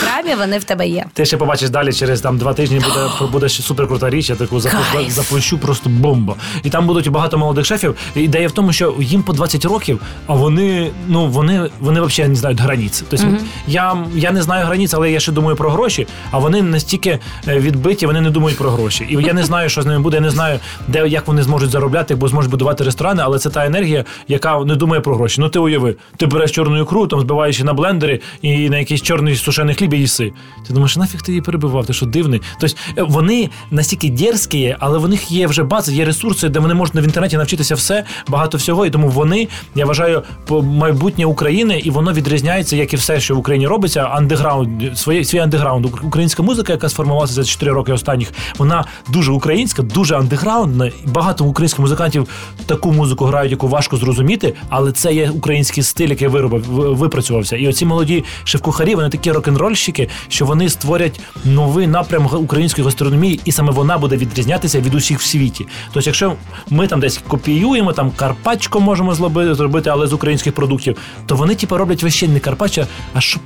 вони 0.45 0.59
в 0.59 0.65
тебе 0.65 0.89
є. 0.89 1.05
Ти 1.13 1.25
ще 1.25 1.37
побачиш 1.37 1.71
далі 1.71 1.93
через 1.93 2.21
там 2.21 2.39
два 2.39 2.55
тижні 2.55 2.77
буде, 2.79 3.11
буде 3.33 3.49
ще 3.49 3.63
супер 3.63 3.89
крута 3.89 4.11
річ. 4.11 4.31
Я 4.31 4.37
таку 4.37 4.57
запу- 4.57 5.11
запущу 5.11 5.59
просто 5.59 5.91
бомба. 5.91 6.35
І 6.63 6.71
там 6.71 6.87
будуть 6.87 7.09
багато 7.09 7.39
молодих 7.39 7.67
шефів. 7.67 7.97
Ідея 8.15 8.49
в 8.49 8.53
тому, 8.53 8.73
що 8.73 8.95
їм 9.01 9.23
по 9.23 9.33
20 9.33 9.65
років, 9.65 10.01
а 10.27 10.35
вони 10.35 10.91
ну 11.09 11.27
вони, 11.27 11.71
вони 11.81 12.01
взагалі 12.01 12.31
не 12.31 12.37
знають 12.37 12.61
границь. 12.61 13.05
Тобто 13.11 13.27
я, 13.67 13.97
я 14.15 14.33
не 14.33 14.43
знаю 14.43 14.67
границь, 14.67 14.95
але 14.95 15.11
я 15.11 15.21
ще 15.21 15.33
думаю 15.33 15.57
про 15.57 15.71
гроші. 15.71 16.07
А 16.31 16.39
вони 16.39 16.63
настільки 16.63 17.19
е, 17.49 17.59
відбиті, 17.59 18.07
вони 18.07 18.21
не 18.21 18.31
думають 18.31 18.59
про 18.59 18.71
гроші. 18.71 19.07
І 19.11 19.15
я 19.27 19.33
не 19.33 19.45
знаю, 19.45 19.69
що 19.69 19.83
з 19.83 19.87
ними 19.87 19.99
буде. 20.01 20.17
Я 20.17 20.21
не 20.21 20.31
знаю, 20.31 20.59
де 20.89 21.09
як 21.09 21.27
вони 21.27 21.43
зможуть 21.43 21.71
заробляти, 21.71 22.15
бо 22.15 22.29
зможуть 22.29 22.51
будувати 22.51 22.85
ресторани. 22.85 23.23
Але 23.25 23.39
це 23.39 23.51
та 23.51 23.67
енергія, 23.67 24.05
яка 24.29 24.59
не 24.59 24.77
думає 24.77 25.01
про 25.01 25.17
гроші. 25.17 25.41
Ну 25.41 25.49
ти 25.49 25.59
уяви, 25.59 25.97
ти 26.17 26.27
береш 26.27 26.51
чорну 26.51 26.83
ікру, 26.83 27.07
там 27.07 27.21
збиваєш 27.21 27.59
на 27.59 27.73
блендері 27.73 28.21
і 28.43 28.71
на 28.71 28.79
якийсь 28.79 29.03
чорний 29.03 29.37
сушений 29.37 29.75
хліб 29.75 29.84
і 29.93 29.97
їси. 29.97 30.33
Ти 30.67 30.75
думаєш, 30.75 30.97
нафіг 30.97 31.23
ти 31.23 31.33
її 31.33 31.43
перебивав? 31.43 31.87
Ти 31.87 31.93
що 31.93 32.07
дивний? 32.07 32.43
Тобто 32.61 32.77
е, 32.97 33.03
вони 33.03 33.51
настільки 33.71 34.11
дерзкі, 34.11 34.77
але 34.79 34.99
в 34.99 35.09
них 35.09 35.31
є 35.31 35.47
вже 35.47 35.63
база, 35.63 35.93
є 35.93 36.05
ресурси, 36.05 36.49
де 36.49 36.59
вони 36.59 36.75
можуть 36.75 36.95
в 36.95 37.05
інтернеті 37.05 37.37
навчитися 37.37 37.75
все, 37.75 38.05
багато 38.29 38.59
всього. 38.59 38.87
І 38.87 38.91
тому 38.91 39.09
вони, 39.09 39.49
я 39.75 39.87
вважаю, 39.87 40.23
майбутнє 40.51 41.27
України, 41.27 41.79
і 41.79 41.91
воно 41.91 42.13
відрізняється, 42.13 42.77
як 42.77 42.93
і 42.93 42.97
все, 42.97 43.21
що 43.21 43.35
в 43.35 43.39
Україні 43.39 43.67
робиться. 43.67 44.01
Андеграунд, 44.01 44.99
своє 44.99 45.25
свій 45.25 45.39
андеграунд. 45.39 45.87
Українська 46.03 46.43
музика, 46.43 46.73
яка 46.73 46.89
сформувалася 46.89 47.33
за 47.35 47.45
4 47.45 47.73
роки 47.73 47.93
останніх, 47.93 48.33
вона 48.59 48.85
дуже 49.09 49.33
українська, 49.33 49.83
дуже 49.83 50.17
андеграундна. 50.17 50.91
Багато 51.07 51.45
українських 51.45 51.81
музикантів 51.81 52.29
таку 52.67 52.93
музику 52.93 53.25
грають, 53.25 53.51
яку 53.51 53.69
важко 53.69 53.97
зрозуміти, 53.97 54.55
але 54.69 54.93
це 54.93 55.15
є 55.15 55.31
український 55.31 55.83
стиль, 55.83 56.09
який 56.09 56.29
виробив, 56.29 56.63
випрацювався. 56.97 57.57
І 57.57 57.69
оці 57.69 57.87
молоді 57.87 58.25
шеф-кухарі, 58.45 58.95
вони 58.95 59.09
такі 59.09 59.33
рок-н-рольщики, 59.75 60.09
що 60.29 60.47
вони 60.47 60.69
створять 60.69 61.21
новий 61.45 61.87
напрям 61.87 62.29
української 62.33 62.85
гастрономії, 62.85 63.41
і 63.45 63.53
саме 63.53 63.73
вона 63.73 63.99
буде 63.99 64.17
відрізнятися 64.17 64.81
від 64.81 64.95
усіх 64.95 65.21
в 65.21 65.25
світі. 65.25 65.67
Тобто, 65.93 66.09
якщо 66.11 66.33
ми 66.71 66.87
там 66.87 67.01
десь 67.01 67.21
копіюємо, 67.29 67.93
там 67.93 68.11
карпачко 68.17 68.81
можемо 68.81 69.15
зробити, 69.15 69.91
але 69.91 70.07
з 70.07 70.13
українських 70.13 70.55
продуктів, 70.55 70.97
то 71.27 71.37
вони 71.37 71.55
типу 71.55 71.77
роблять 71.77 72.03
ваще 72.03 72.29
не 72.29 72.41
карпаччо, 72.41 72.87
а 73.15 73.21
що 73.21 73.41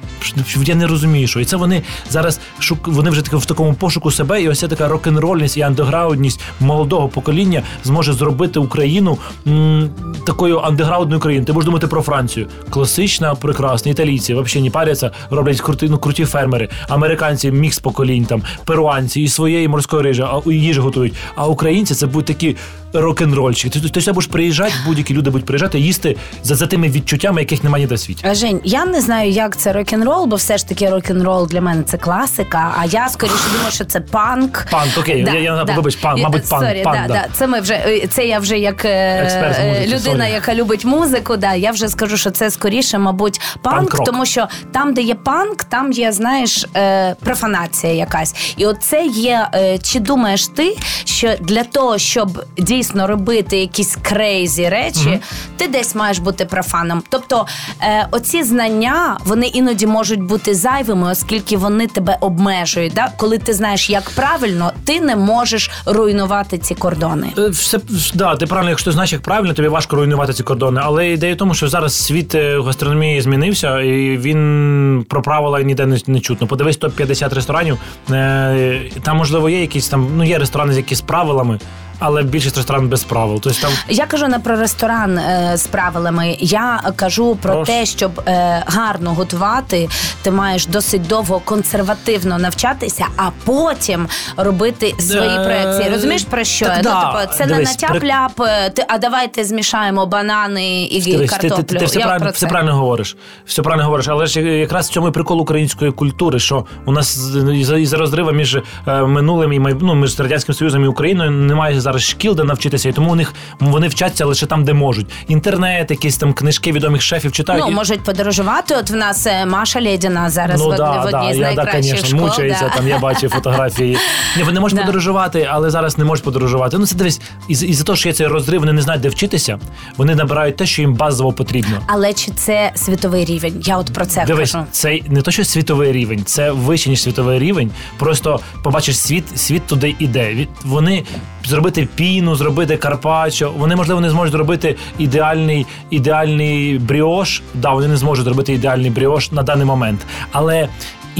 я 0.64 0.74
не 0.74 0.86
розумію, 0.86 1.28
що 1.28 1.40
і 1.40 1.44
це 1.44 1.56
вони 1.56 1.82
зараз 2.10 2.40
шук, 2.58 2.88
вони 2.88 3.10
вже 3.10 3.22
таки 3.22 3.36
в 3.36 3.46
такому 3.46 3.74
пошуку 3.74 4.10
себе, 4.10 4.42
і 4.42 4.48
ось 4.48 4.58
ця 4.58 4.68
така 4.68 4.88
рок-н-рольність 4.88 5.58
і 5.58 5.62
андеграундність 5.62 6.40
молодого 6.60 7.08
покоління 7.08 7.62
зможе 7.84 8.12
зробити 8.12 8.58
Україну 8.58 9.18
м, 9.46 9.90
такою 10.26 10.58
андеграундною 10.58 11.20
країною. 11.20 11.46
Ти 11.46 11.52
можеш 11.52 11.64
думати 11.66 11.86
про 11.86 12.02
Францію. 12.02 12.46
Класична, 12.70 13.34
прекрасна, 13.34 13.90
італійці 13.90 14.34
взагалі 14.34 14.64
не 14.64 14.70
паряться, 14.70 15.10
роблять 15.30 15.60
круті, 15.60 15.88
ну, 15.90 15.98
круті 16.08 16.24
фермери, 16.24 16.68
американці 16.88 17.52
мікс 17.52 17.78
поколінь, 17.78 18.24
там 18.24 18.42
перуанці 18.64 19.20
і 19.20 19.28
своєї 19.28 19.68
морської 19.68 20.02
рижі, 20.02 20.22
а 20.22 20.40
їжі 20.46 20.80
готують. 20.80 21.14
А 21.34 21.46
українці 21.46 21.94
це 21.94 22.06
будуть 22.06 22.26
такі 22.26 22.56
рок-н-рольщики. 22.92 23.80
Ти, 23.80 23.88
ти, 23.88 24.00
ти 24.00 24.12
будеш 24.12 24.26
приїжджати, 24.30 24.72
будь-які 24.86 25.14
люди 25.14 25.30
будуть 25.30 25.46
приїжджати, 25.46 25.78
їсти 25.78 26.16
за, 26.42 26.54
за 26.54 26.66
тими 26.66 26.88
відчуттями, 26.88 27.40
яких 27.40 27.64
немає 27.64 27.84
ніде 27.84 27.94
в 27.94 27.98
світі. 27.98 28.24
Жень, 28.34 28.60
я 28.64 28.84
не 28.84 29.00
знаю, 29.00 29.30
як 29.30 29.56
це 29.56 29.72
рок-н-рол, 29.72 30.26
бо 30.26 30.36
все 30.36 30.58
ж 30.58 30.68
таки 30.68 30.90
рок-н-рол 30.90 31.46
для 31.48 31.60
мене 31.60 31.82
це 31.82 31.96
класика. 31.98 32.74
А 32.78 32.84
я 32.84 33.08
скоріше 33.08 33.36
думаю, 33.52 33.72
що 33.72 33.84
це 33.84 34.00
панк. 34.00 34.66
Панк, 34.70 34.98
окей, 34.98 35.24
я- 35.34 35.40
я 35.40 35.62
вибач, 35.62 35.96
панк, 35.96 36.22
мабуть, 36.22 36.48
панк, 36.48 36.64
Sorry, 36.64 36.82
панк, 36.82 36.98
да, 37.06 37.08
да. 37.08 37.14
да. 37.14 37.26
Це 37.32 37.46
ми 37.46 37.60
вже 37.60 37.74
е, 37.74 38.06
це 38.10 38.26
я 38.26 38.38
вже 38.38 38.58
як 38.58 38.84
е, 38.84 39.22
Експерт 39.24 39.56
з 39.56 39.58
е, 39.58 39.68
музики, 39.68 39.86
людина, 39.96 40.24
sorry. 40.24 40.32
яка 40.32 40.54
любить 40.54 40.84
музику. 40.84 41.36
Да, 41.36 41.54
я 41.54 41.70
вже 41.70 41.88
скажу, 41.88 42.16
що 42.16 42.30
це 42.30 42.50
скоріше, 42.50 42.98
мабуть, 42.98 43.40
панк, 43.62 43.76
Панк-рок. 43.78 44.06
тому 44.06 44.26
що 44.26 44.46
там, 44.72 44.94
де 44.94 45.02
є 45.02 45.14
панк, 45.14 45.64
там 45.64 45.92
є, 45.92 46.12
знаєш, 46.12 46.66
е, 46.76 47.14
профанація 47.24 47.92
якась. 47.92 48.34
І 48.56 48.66
от 48.66 48.76
це 48.82 49.06
є. 49.06 49.48
Е, 49.54 49.78
чи 49.78 50.00
думаєш 50.00 50.46
ти, 50.46 50.76
що 51.04 51.34
для 51.40 51.64
того, 51.64 51.98
щоб 51.98 52.44
дійсно 52.78 53.06
робити 53.06 53.56
якісь 53.58 53.96
crazy 54.02 54.68
речі, 54.68 55.20
ти 55.56 55.68
десь 55.68 55.94
маєш 55.94 56.18
бути 56.18 56.44
профаном. 56.44 57.02
Тобто, 57.08 57.46
е, 57.82 58.06
оці 58.10 58.42
знання 58.42 59.18
вони 59.24 59.46
іноді 59.46 59.86
можуть 59.86 60.22
бути 60.22 60.54
зайвими, 60.54 61.10
оскільки 61.10 61.56
вони 61.56 61.86
тебе 61.86 62.16
обмежують. 62.20 62.92
Да? 62.94 63.08
Коли 63.16 63.38
ти 63.38 63.52
знаєш, 63.54 63.90
як 63.90 64.10
правильно, 64.10 64.72
ти 64.84 65.00
не 65.00 65.16
можеш 65.16 65.70
руйнувати 65.86 66.58
ці 66.58 66.74
кордони. 66.74 67.26
Е, 67.38 67.48
Все, 67.48 67.78
да, 68.14 68.36
ти 68.36 68.46
правильно, 68.46 68.70
якщо 68.70 68.84
ти 68.90 68.92
знаєш, 68.92 69.12
як 69.12 69.22
правильно, 69.22 69.54
тобі 69.54 69.68
важко 69.68 69.96
руйнувати 69.96 70.32
ці 70.32 70.42
кордони. 70.42 70.80
Але 70.84 71.08
ідея 71.10 71.34
в 71.34 71.36
тому, 71.36 71.54
що 71.54 71.68
зараз 71.68 71.96
світ 71.96 72.34
е, 72.34 72.60
гастрономії 72.60 73.20
змінився, 73.20 73.80
і 73.80 74.16
він 74.16 75.06
про 75.08 75.22
правила 75.22 75.62
ніде 75.62 75.86
не, 75.86 75.98
не 76.06 76.20
чутно. 76.20 76.46
Подивись 76.46 76.76
топ 76.76 76.92
50 76.92 77.32
ресторанів. 77.32 77.78
Е, 78.10 78.80
Там 79.02 79.16
можливо 79.16 79.48
є 79.50 79.60
якісь 79.60 79.88
там, 79.88 80.08
ну 80.16 80.24
є 80.24 80.38
ресторани 80.38 80.72
з 80.72 80.76
якісь 80.76 81.00
правилами. 81.00 81.58
Але 81.98 82.22
більшість 82.22 82.56
ресторан 82.56 82.88
без 82.88 83.04
правил. 83.04 83.40
Тобто 83.40 83.60
там 83.60 83.70
Я 83.88 84.06
кажу 84.06 84.28
не 84.28 84.38
про 84.38 84.56
ресторан 84.56 85.18
е, 85.18 85.52
з 85.56 85.66
правилами. 85.66 86.36
Я 86.40 86.80
кажу 86.96 87.36
про 87.42 87.52
Прошу. 87.54 87.72
те, 87.72 87.86
щоб 87.86 88.20
е, 88.26 88.62
гарно 88.66 89.14
готувати, 89.14 89.88
ти 90.22 90.30
маєш 90.30 90.66
досить 90.66 91.06
довго 91.06 91.40
консервативно 91.44 92.38
навчатися, 92.38 93.06
а 93.16 93.30
потім 93.44 94.08
робити 94.36 94.94
свої 94.98 95.28
Е, 95.38 95.44
проекції. 95.44 95.90
Розумієш 95.94 96.24
про 96.30 96.44
що? 96.44 96.66
так 96.66 96.76
ну, 96.76 96.90
да. 96.90 97.12
типу, 97.22 97.32
це 97.34 97.46
Дивись, 97.46 97.82
не 97.82 97.88
натяп-ляп, 97.88 98.44
е, 98.44 98.70
ти, 98.70 98.84
а 98.88 98.98
давайте 98.98 99.44
змішаємо 99.44 100.06
банани 100.06 100.84
і 100.84 101.02
Дивись, 101.02 101.30
ти, 101.30 101.36
картоплю. 101.36 101.56
ти, 101.56 101.62
ти, 101.62 101.78
ти 101.78 101.84
все, 101.84 101.98
Я 101.98 102.04
правильно, 102.04 102.24
про 102.24 102.32
все 102.32 102.40
це. 102.40 102.46
правильно 102.46 102.74
говориш. 102.76 103.16
Все 103.46 103.62
правильно 103.62 103.84
говориш. 103.84 104.08
Але 104.08 104.26
ж 104.26 104.40
якраз 104.40 104.88
в 104.88 104.92
цьому 104.92 105.08
і 105.08 105.10
прикол 105.10 105.40
української 105.40 105.92
культури, 105.92 106.38
що 106.38 106.66
у 106.84 106.92
нас 106.92 107.32
із 107.54 107.70
із 107.70 107.92
розрива 107.92 108.32
між 108.32 108.56
е, 108.86 109.02
минулим 109.02 109.52
і 109.52 109.58
майб... 109.60 109.82
ну, 109.82 109.94
між 109.94 110.20
радянським 110.20 110.54
союзом 110.54 110.84
і 110.84 110.88
Україною 110.88 111.30
немає 111.30 111.80
зараз 111.88 112.02
шкіл, 112.02 112.34
де 112.34 112.44
навчитися, 112.44 112.88
і 112.88 112.92
тому 112.92 113.12
у 113.12 113.14
них 113.14 113.34
вони 113.60 113.88
вчаться 113.88 114.24
лише 114.24 114.46
там, 114.46 114.64
де 114.64 114.72
можуть. 114.74 115.06
Інтернет, 115.28 115.90
якісь 115.90 116.16
там 116.16 116.32
книжки 116.32 116.72
відомих 116.72 117.02
шефів 117.02 117.32
читають. 117.32 117.64
Ну, 117.66 117.70
і- 117.72 117.74
можуть 117.74 118.00
подорожувати. 118.00 118.74
От 118.74 118.90
в 118.90 118.94
нас 118.94 119.26
е, 119.26 119.46
Маша 119.46 119.80
Лєдіна 119.82 120.30
зараз 120.30 120.60
в, 120.60 120.64
Ну, 120.64 120.76
да, 120.76 120.90
в 121.02 121.06
одній 121.06 121.28
да, 121.28 121.34
з 121.34 121.36
я, 121.36 121.48
да, 121.48 121.54
найкращих 121.54 121.92
конечно, 121.92 122.18
школ. 122.18 122.28
мучається, 122.28 122.64
да. 122.64 122.76
там 122.76 122.88
я 122.88 122.98
бачу 122.98 123.28
фотографії. 123.28 123.98
Ні, 124.36 124.42
вони 124.42 124.60
можуть 124.60 124.78
Да. 124.78 124.84
подорожувати, 124.84 125.48
але 125.50 125.70
зараз 125.70 125.98
не 125.98 126.04
можуть 126.04 126.24
подорожувати. 126.24 126.78
Ну, 126.78 126.86
це 126.86 126.96
дивись, 126.96 127.20
із, 127.48 127.62
із-за 127.62 127.84
того, 127.84 127.96
що 127.96 128.08
є 128.08 128.12
цей 128.12 128.26
розрив, 128.26 128.60
вони 128.60 128.72
не 128.72 128.82
знають, 128.82 129.02
де 129.02 129.08
вчитися, 129.08 129.58
вони 129.96 130.14
набирають 130.14 130.56
те, 130.56 130.66
що 130.66 130.82
їм 130.82 130.94
базово 130.94 131.32
потрібно. 131.32 131.76
Але 131.86 132.12
чи 132.12 132.30
це 132.30 132.72
світовий 132.74 133.24
рівень? 133.24 133.62
Я 133.66 133.78
от 133.78 133.92
про 133.92 134.06
це 134.06 134.24
Дивись, 134.26 134.52
кажу. 134.52 134.64
це 134.70 135.00
не 135.08 135.22
то, 135.22 135.30
що 135.30 135.44
світовий 135.44 135.92
рівень, 135.92 136.22
це 136.24 136.50
вище, 136.50 136.90
ніж 136.90 137.02
світовий 137.02 137.38
рівень. 137.38 137.70
Просто 137.98 138.40
побачиш 138.62 138.98
світ, 138.98 139.38
світ 139.38 139.66
туди 139.66 139.94
іде. 139.98 140.28
Від- 140.34 140.48
Вони 140.64 141.04
зробити 141.48 141.88
піну, 141.94 142.36
зробити 142.36 142.76
карпаччо. 142.76 143.52
Вони, 143.58 143.76
можливо, 143.76 144.00
не 144.00 144.10
зможуть 144.10 144.32
зробити 144.32 144.76
ідеальний, 144.98 145.66
ідеальний 145.90 146.78
бріош. 146.78 147.42
Да, 147.54 147.72
вони 147.72 147.88
не 147.88 147.96
зможуть 147.96 148.24
зробити 148.24 148.52
ідеальний 148.52 148.90
бріош 148.90 149.32
на 149.32 149.42
даний 149.42 149.66
момент. 149.66 150.00
Але 150.32 150.68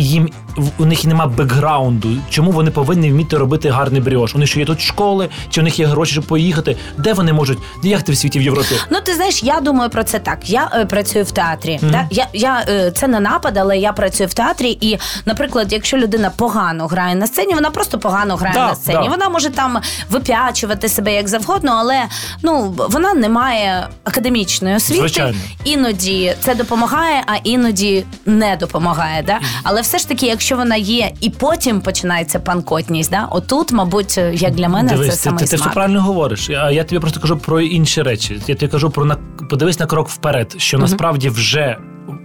їм 0.02 0.30
у 0.78 0.84
них 0.84 1.04
нема 1.04 1.26
бекграунду. 1.26 2.08
Чому 2.30 2.50
вони 2.50 2.70
повинні 2.70 3.10
вміти 3.10 3.38
робити 3.38 3.70
гарний 3.70 4.00
бріош? 4.00 4.34
Вони 4.34 4.46
що 4.46 4.60
є 4.60 4.66
тут 4.66 4.80
школи, 4.80 5.28
чи 5.50 5.60
у 5.60 5.64
них 5.64 5.78
є 5.78 5.86
гроші, 5.86 6.12
щоб 6.12 6.24
поїхати? 6.24 6.76
Де 6.96 7.12
вони 7.12 7.32
можуть? 7.32 7.58
Як 7.82 8.02
ти 8.02 8.12
в 8.12 8.16
світі 8.16 8.38
в 8.38 8.42
Європі? 8.42 8.74
Ну, 8.90 9.00
ти 9.00 9.14
знаєш, 9.14 9.42
я 9.42 9.60
думаю 9.60 9.90
про 9.90 10.04
це 10.04 10.18
так. 10.18 10.50
Я 10.50 10.70
е, 10.74 10.86
працюю 10.86 11.24
в 11.24 11.30
театрі. 11.30 11.78
Да? 11.82 12.06
Я, 12.10 12.26
я, 12.32 12.64
е, 12.68 12.90
це 12.90 13.08
не 13.08 13.20
напад, 13.20 13.56
але 13.56 13.78
я 13.78 13.92
працюю 13.92 14.28
в 14.28 14.34
театрі. 14.34 14.78
І, 14.80 14.98
наприклад, 15.26 15.72
якщо 15.72 15.96
людина 15.96 16.30
погано 16.36 16.86
грає 16.86 17.14
на 17.14 17.26
сцені, 17.26 17.54
вона 17.54 17.70
просто 17.70 17.98
погано 17.98 18.36
грає 18.36 18.54
Да, 18.54 18.68
на 18.68 18.74
сцені. 18.74 18.98
да. 19.04 19.10
Вона 19.10 19.28
може 19.28 19.50
там 19.50 19.78
вип'ячувати 20.10 20.88
себе 20.88 21.14
як 21.14 21.28
завгодно, 21.28 21.72
але 21.78 22.02
ну 22.42 22.74
вона 22.90 23.14
не 23.14 23.28
має 23.28 23.88
академічної 24.04 24.76
освіти. 24.76 25.00
Звичайно. 25.00 25.38
Іноді 25.64 26.34
це 26.40 26.54
допомагає, 26.54 27.22
а 27.26 27.36
іноді 27.44 28.04
не 28.26 28.56
допомагає. 28.56 29.22
Да? 29.22 29.38
Але 29.62 29.80
все 29.88 29.98
ж 29.98 30.08
таки, 30.08 30.26
якщо 30.26 30.56
вона 30.56 30.76
є, 30.76 31.10
і 31.20 31.30
потім 31.30 31.80
починається 31.80 32.40
панкотність, 32.40 33.10
да? 33.10 33.24
отут, 33.24 33.72
мабуть, 33.72 34.18
як 34.32 34.54
для 34.54 34.68
мене, 34.68 34.92
Дивись, 34.92 35.06
це 35.06 35.12
ти, 35.12 35.18
самий 35.18 35.44
ти, 35.44 35.50
ти 35.50 35.56
все 35.56 35.70
правильно 35.70 36.02
говориш. 36.02 36.50
А 36.50 36.70
я 36.70 36.84
тобі 36.84 37.00
просто 37.00 37.20
кажу 37.20 37.36
про 37.36 37.60
інші 37.60 38.02
речі. 38.02 38.40
Я 38.46 38.54
тобі 38.54 38.72
кажу 38.72 38.90
про 38.90 39.04
на 39.04 39.16
подивись 39.50 39.78
на 39.78 39.86
крок 39.86 40.08
вперед, 40.08 40.54
що 40.58 40.78
насправді 40.78 41.28
вже. 41.28 41.76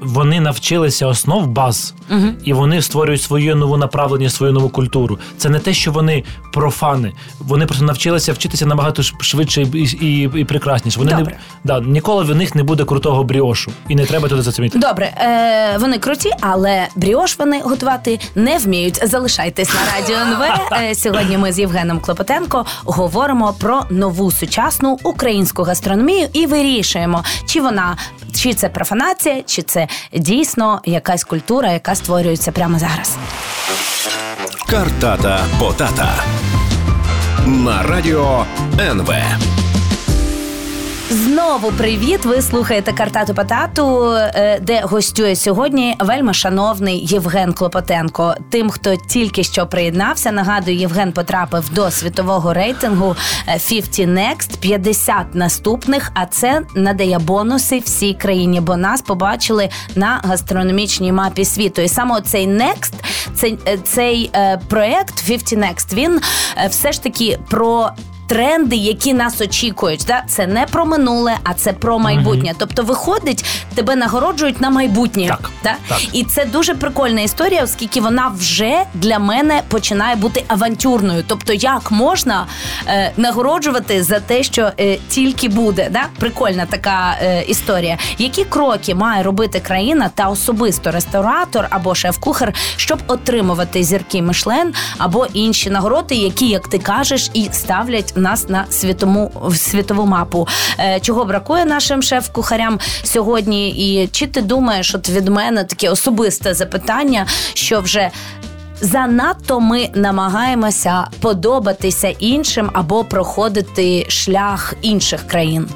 Вони 0.04 0.40
навчилися 0.40 1.08
основ 1.08 1.48
баз, 1.48 1.94
і 2.44 2.54
вони 2.54 2.82
створюють 2.82 3.22
свою 3.22 3.56
нову 3.56 3.78
направлення, 3.78 4.30
свою 4.30 4.54
нову 4.54 4.70
культуру. 4.70 5.20
Це 5.38 5.50
не 5.50 5.60
те, 5.60 5.74
що 5.74 5.92
вони 5.92 6.24
профани. 6.54 7.14
Вони 7.40 7.66
просто 7.66 7.86
навчилися 7.86 8.34
вчитися 8.34 8.66
набагато 8.66 9.04
швидше 9.04 9.62
і, 9.62 9.84
і, 9.84 10.30
і 10.36 10.46
прекрасніше. 10.46 11.00
Вони 11.00 11.12
Добре. 11.12 11.34
не 11.34 11.40
да, 11.64 11.80
ніколи 11.80 12.24
в 12.24 12.36
них 12.36 12.56
не 12.56 12.64
буде 12.64 12.86
крутого 12.86 13.24
бріошу, 13.24 13.72
і 13.88 13.96
не 13.96 14.06
треба 14.06 14.28
туди 14.30 14.42
заціміти. 14.42 14.80
Добре, 14.80 15.06
е, 15.06 15.78
вони 15.78 15.98
круті, 15.98 16.32
але 16.42 16.88
бріош 16.96 17.40
вони 17.40 17.62
готувати 17.62 18.20
не 18.36 18.58
вміють. 18.58 19.08
Залишайтесь 19.08 19.70
на 19.74 19.80
радіо 19.96 20.18
НВ. 20.18 20.44
Е, 20.72 20.96
сьогодні 20.96 21.38
ми 21.38 21.52
з 21.52 21.60
Євгеном 21.60 22.00
Клопотенко 22.00 22.66
говоримо 22.86 23.54
про 23.60 23.84
нову 23.90 24.32
сучасну 24.32 25.00
українську 25.04 25.64
гастрономію 25.64 26.28
і 26.34 26.46
вирішуємо, 26.46 27.24
чи 27.46 27.62
вона 27.62 27.98
чи 28.34 28.54
це 28.54 28.70
профанація, 28.70 29.42
чи 29.42 29.62
це 29.62 29.88
дійсно 30.14 30.82
якась 30.86 31.24
культура, 31.24 31.72
яка 31.72 31.96
створюється 31.96 32.52
прямо 32.52 32.80
зараз. 32.80 33.18
Картата 34.70 35.46
Потата 35.60 36.24
на 37.46 37.84
радіо 37.84 38.46
НВ. 38.80 39.14
Знову 41.14 41.72
привіт! 41.72 42.26
Ви 42.26 42.42
слухаєте 42.42 42.94
Картату 42.94 43.34
Патату, 43.34 44.12
е, 44.16 44.60
де 44.62 44.82
гостює 44.82 45.36
сьогодні 45.36 45.96
вельми 46.00 46.34
шановний 46.34 47.06
Євген 47.06 47.54
Клопотенко. 47.54 48.36
Тим, 48.50 48.70
хто 48.70 48.96
тільки 48.96 49.44
що 49.44 49.68
приєднався, 49.68 50.32
нагадую, 50.32 50.78
Євген 50.78 51.12
потрапив 51.12 51.70
до 51.70 51.92
світового 51.92 52.54
рейтингу 52.54 53.16
е, 53.48 53.60
50 53.68 54.08
Next, 54.08 54.58
50 54.60 55.36
наступних. 55.36 56.12
А 56.14 56.26
це 56.26 56.62
надає 56.76 57.20
бонуси 57.20 57.80
всій 57.80 58.14
країні, 58.14 58.62
бо 58.62 58.78
нас 58.78 59.02
побачили 59.02 59.70
на 59.96 60.22
гастрономічній 60.24 61.12
мапі 61.12 61.46
світу. 61.46 61.82
І 61.82 61.88
саме 61.88 62.22
цей 62.22 62.48
Next, 62.48 62.94
цей, 63.36 63.60
е, 63.68 63.78
цей 63.78 64.32
е, 64.36 64.60
проект 64.68 65.26
50 65.26 65.60
Next, 65.60 65.94
він 65.94 66.22
е, 66.58 66.68
все 66.68 66.92
ж 66.92 67.04
таки 67.04 67.40
про 67.50 67.92
тренди, 68.34 68.76
які 68.76 69.14
нас 69.14 69.42
очікують. 69.42 70.04
Да? 70.08 70.24
Це 70.28 70.48
не 70.48 70.66
про 70.66 70.86
минуле, 70.86 71.38
а 71.44 71.54
це 71.54 71.74
про 71.74 72.00
майбутнє. 72.00 72.54
Тобто, 72.58 72.84
виходить, 72.84 73.46
тебе 73.76 73.96
нагороджують 73.96 74.62
на 74.62 74.70
майбутнє. 74.70 75.28
Так, 75.28 75.50
Да? 75.64 75.76
так. 75.88 76.16
І 76.16 76.24
це 76.24 76.46
дуже 76.46 76.76
прикольна 76.76 77.22
історія, 77.22 77.64
оскільки 77.64 78.02
вона 78.02 78.32
вже 78.38 78.84
для 78.94 79.20
мене 79.20 79.62
починає 79.68 80.16
бути 80.16 80.44
авантюрною. 80.48 81.24
Тобто, 81.28 81.54
як 81.54 81.92
можна 81.92 82.46
е, 82.88 83.12
нагороджувати 83.18 84.04
за 84.04 84.20
те, 84.20 84.44
що 84.44 84.72
е, 84.80 84.98
тільки 85.10 85.50
буде. 85.50 85.90
Да? 85.92 86.04
Прикольна 86.20 86.66
така 86.66 87.18
е, 87.22 87.44
історія. 87.44 87.98
Які 88.18 88.44
кроки 88.44 88.96
має 88.96 89.24
робити 89.24 89.60
країна 89.60 90.10
та 90.16 90.28
особисто 90.30 90.92
ресторатор 90.92 91.68
або 91.70 91.96
шеф-кухар, 91.96 92.54
щоб 92.76 93.00
отримувати 93.08 93.84
зірки 93.84 94.22
Мишлен 94.22 94.74
або 94.98 95.28
інші 95.34 95.70
нагороди, 95.70 96.16
які, 96.16 96.48
як 96.48 96.68
ти 96.68 96.80
кажеш, 96.80 97.30
і 97.34 97.50
ставлять 97.52 98.14
нас 98.24 98.50
на 98.50 98.66
світому 98.70 99.32
в 99.46 99.56
світову 99.56 100.06
мапу. 100.06 100.48
Е, 100.80 101.00
чого 101.00 101.26
бракує 101.26 101.66
нашим 101.66 102.02
шеф-кухарям 102.02 102.80
сьогодні? 103.04 103.70
І 103.70 104.08
чи 104.08 104.28
ти 104.28 104.42
думаєш, 104.42 104.96
от 104.96 105.10
від 105.10 105.28
мене 105.28 105.64
таке 105.64 105.90
особисте 105.90 106.54
запитання, 106.54 107.26
що 107.54 107.82
вже. 107.82 108.10
Занадто 108.82 109.60
ми 109.60 109.90
намагаємося 109.94 111.08
подобатися 111.20 112.10
іншим 112.10 112.70
або 112.74 113.04
проходити 113.04 114.06
шлях 114.10 114.74
інших 114.82 115.28
країн. 115.28 115.68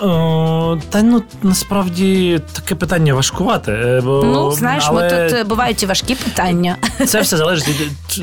О, 0.00 0.78
та 0.90 1.02
ну 1.02 1.22
насправді 1.42 2.40
таке 2.52 2.74
питання 2.74 3.14
важкувате. 3.14 3.72
е, 3.72 4.00
Бо, 4.04 4.22
ну, 4.24 4.50
знаєш, 4.52 4.84
але... 4.86 5.02
ми 5.02 5.10
тут 5.10 5.38
е, 5.38 5.44
бувають 5.44 5.82
і 5.82 5.86
важкі 5.86 6.14
питання. 6.14 6.76
Це 7.06 7.20
все 7.20 7.36
залежить 7.36 7.68
від 7.68 8.22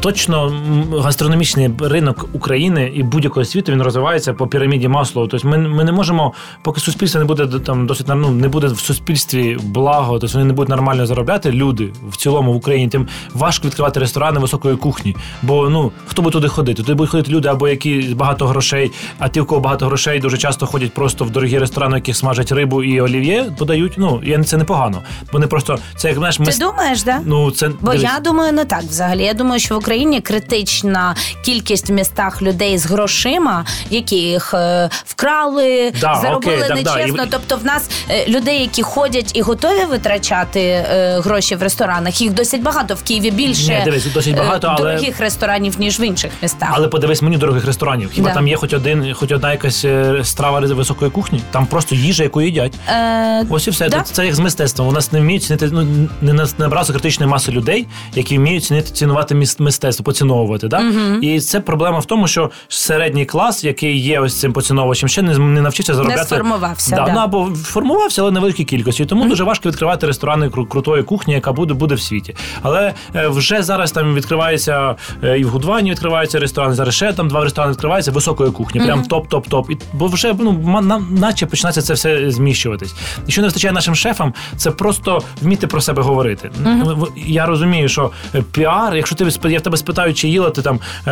точно 0.00 0.52
гастрономічний 0.98 1.70
ринок 1.80 2.28
України 2.32 2.92
і 2.94 3.02
будь-якого 3.02 3.44
світу 3.44 3.72
він 3.72 3.82
розвивається 3.82 4.34
по 4.34 4.46
піраміді 4.46 4.88
Маслоу. 4.88 5.26
Тобто 5.26 5.48
ми, 5.48 5.58
ми 5.58 5.84
не 5.84 5.92
можемо, 5.92 6.32
поки 6.62 6.80
суспільство 6.80 7.18
не 7.18 7.24
буде 7.24 7.58
там 7.58 7.86
досить 7.86 8.06
ну, 8.08 8.30
не 8.30 8.48
буде 8.48 8.66
в 8.66 8.78
суспільстві 8.78 9.58
благо, 9.62 10.18
тобто 10.18 10.38
вони 10.38 10.44
не 10.44 10.52
будуть 10.52 10.68
нормально 10.68 11.06
заробляти. 11.06 11.52
Люди 11.52 11.92
в 12.10 12.16
цілому 12.16 12.52
в 12.52 12.56
Україні 12.56 12.88
тим 12.88 13.08
важко 13.34 13.68
відкривати 13.68 14.00
ресторани 14.00 14.40
високої 14.40 14.76
кухні. 14.76 15.16
Бо 15.42 15.68
ну 15.68 15.92
хто 16.06 16.22
буде 16.22 16.32
туди 16.32 16.48
ходити? 16.48 16.82
Туди 16.82 16.94
будуть 16.94 17.10
ходити 17.10 17.32
люди 17.32 17.48
або 17.48 17.68
які 17.68 18.14
багато 18.16 18.46
грошей, 18.46 18.92
а 19.18 19.28
ті, 19.28 19.40
у 19.40 19.44
кого 19.44 19.60
багато 19.60 19.86
грошей, 19.86 20.20
дуже 20.20 20.38
часто 20.38 20.66
ходять 20.66 20.94
просто 20.94 21.11
в 21.20 21.30
дорогі 21.30 21.58
ресторани, 21.58 21.94
в 21.94 21.98
яких 21.98 22.16
смажать 22.16 22.52
рибу 22.52 22.82
і 22.82 23.00
олів'є 23.00 23.44
подають. 23.58 23.92
Ну 23.96 24.20
я 24.24 24.42
це 24.44 24.56
непогано. 24.56 25.02
Вони 25.32 25.46
просто 25.46 25.78
це 25.96 26.08
як 26.08 26.16
знаєш, 26.18 26.38
ми 26.38 26.46
Ти 26.46 26.58
думаєш, 26.58 27.02
да? 27.02 27.20
Ну, 27.24 27.50
це 27.50 27.70
Бо 27.80 27.94
я 27.94 28.18
думаю, 28.24 28.52
не 28.52 28.64
так 28.64 28.82
взагалі. 28.82 29.22
Я 29.24 29.34
думаю, 29.34 29.60
що 29.60 29.74
в 29.74 29.78
Україні 29.78 30.20
критична 30.20 31.14
кількість 31.44 31.90
в 31.90 31.92
містах 31.92 32.42
людей 32.42 32.78
з 32.78 32.86
грошима, 32.86 33.64
які 33.90 34.16
їх 34.16 34.54
е, 34.54 34.90
вкрали, 35.04 35.92
Да, 36.00 36.14
заробили 36.22 36.56
окей, 36.56 36.68
так, 36.68 36.82
да. 36.82 36.96
нечесно. 36.96 37.24
Тобто, 37.30 37.56
в 37.56 37.64
нас 37.64 37.90
е, 38.10 38.26
людей, 38.28 38.60
які 38.60 38.82
ходять 38.82 39.30
і 39.34 39.42
готові 39.42 39.84
витрачати 39.84 40.60
е, 40.60 41.20
гроші 41.24 41.54
в 41.56 41.62
ресторанах, 41.62 42.20
їх 42.20 42.32
досить 42.32 42.62
багато. 42.62 42.94
В 42.94 43.02
Києві 43.02 43.30
більше 43.30 43.78
Ні, 43.78 43.84
дивись, 43.84 44.06
досить 44.14 44.34
е, 44.36 44.38
багато, 44.38 44.66
але- 44.66 44.78
дорогих 44.78 45.20
ресторанів, 45.20 45.80
ніж 45.80 46.00
в 46.00 46.02
інших 46.02 46.32
містах. 46.42 46.68
Але 46.72 46.88
подивись 46.88 47.22
меню 47.22 47.38
дорогих 47.38 47.66
ресторанів. 47.66 48.10
Хіба 48.12 48.28
Да. 48.28 48.34
там 48.34 48.48
є 48.48 48.56
хоч 48.56 48.72
один, 48.72 49.14
хоч 49.14 49.32
одна 49.32 49.52
якась 49.52 49.84
е, 49.84 50.20
страва 50.24 50.60
високої 50.60 51.01
високої 51.02 51.10
кухні. 51.10 51.40
Там 51.50 51.66
просто 51.66 51.94
їжа, 51.94 52.22
яку 52.22 52.40
їдять. 52.42 52.74
Е, 52.88 53.46
Ось 53.50 53.66
і 53.66 53.70
все. 53.70 53.88
Да. 53.88 54.00
Це, 54.00 54.14
це 54.14 54.26
як 54.26 54.34
з 54.34 54.38
мистецтвом. 54.38 54.88
У 54.88 54.92
нас 54.92 55.12
не 55.12 55.20
вміють 55.20 55.42
цінити, 55.42 55.68
ну 55.72 55.82
не 56.22 56.32
на- 56.32 56.42
не 56.44 56.48
набрався 56.58 56.92
критичної 56.92 57.30
маси 57.32 57.52
людей, 57.52 57.86
які 58.14 58.38
вміють 58.38 58.64
цінити, 58.64 58.90
цінувати 58.92 59.34
мистецтво, 59.58 60.04
поціновувати. 60.04 60.68
Да? 60.68 60.82
І 61.22 61.40
це 61.40 61.60
проблема 61.60 61.98
в 61.98 62.04
тому, 62.04 62.26
що 62.28 62.50
середній 62.68 63.24
клас, 63.24 63.64
який 63.64 63.98
є 63.98 64.20
ось 64.20 64.40
цим 64.40 64.52
поціновувачем, 64.52 65.08
ще 65.08 65.22
не, 65.22 65.38
не 65.38 65.60
навчився 65.60 65.94
заробляти. 65.94 66.24
сформувався, 66.24 66.96
Да, 66.96 67.04
да. 67.04 67.12
Ну, 67.12 67.20
або 67.20 67.48
формувався, 67.54 68.22
але 68.22 68.30
на 68.30 68.40
великій 68.40 68.64
кількості. 68.64 69.04
Тому 69.06 69.28
дуже 69.28 69.44
важко 69.44 69.68
відкривати 69.68 70.06
ресторани 70.06 70.50
крутої 70.50 71.02
кухні, 71.02 71.34
яка 71.34 71.52
буде, 71.52 71.74
буде 71.74 71.94
в 71.94 72.00
світі. 72.00 72.34
Але 72.62 72.94
е, 73.14 73.28
вже 73.28 73.62
зараз 73.62 73.92
там 73.92 74.14
відкривається 74.14 74.94
е, 75.24 75.38
і 75.38 75.44
в 75.44 75.48
Гудвані 75.48 75.90
відкриваються 75.90 76.38
ресторани. 76.38 76.74
Зараз 76.74 76.94
ще 76.94 77.12
там 77.12 77.28
два 77.28 77.44
ресторани 77.44 77.72
відкриваються 77.72 78.10
високої 78.10 78.50
кухні. 78.50 78.80
Прям 78.80 79.02
топ-топ-топ. 79.02 79.70
І 79.72 79.78
бо 79.92 80.06
вже 80.06 80.34
ну 80.38 80.52
ма- 80.98 81.04
на- 81.10 81.20
наче 81.20 81.46
починається 81.46 81.82
це 81.82 81.94
все 81.94 82.30
зміщуватись. 82.30 82.94
І 83.26 83.32
що 83.32 83.40
не 83.40 83.46
вистачає 83.46 83.72
нашим 83.74 83.94
шефам, 83.94 84.34
це 84.56 84.70
просто 84.70 85.22
вміти 85.42 85.66
про 85.66 85.80
себе 85.80 86.02
говорити. 86.02 86.50
В- 86.94 87.08
Я 87.16 87.46
розумію, 87.46 87.88
що 87.88 88.10
е, 88.34 88.42
піар, 88.52 88.96
якщо 88.96 89.16
ти 89.16 89.24
я 89.48 89.58
в 89.58 89.62
тебе 89.62 89.76
спитаю, 89.76 90.14
чи 90.14 90.28
їла 90.28 90.50
ти 90.50 90.62
там 90.62 90.80
е, 91.06 91.10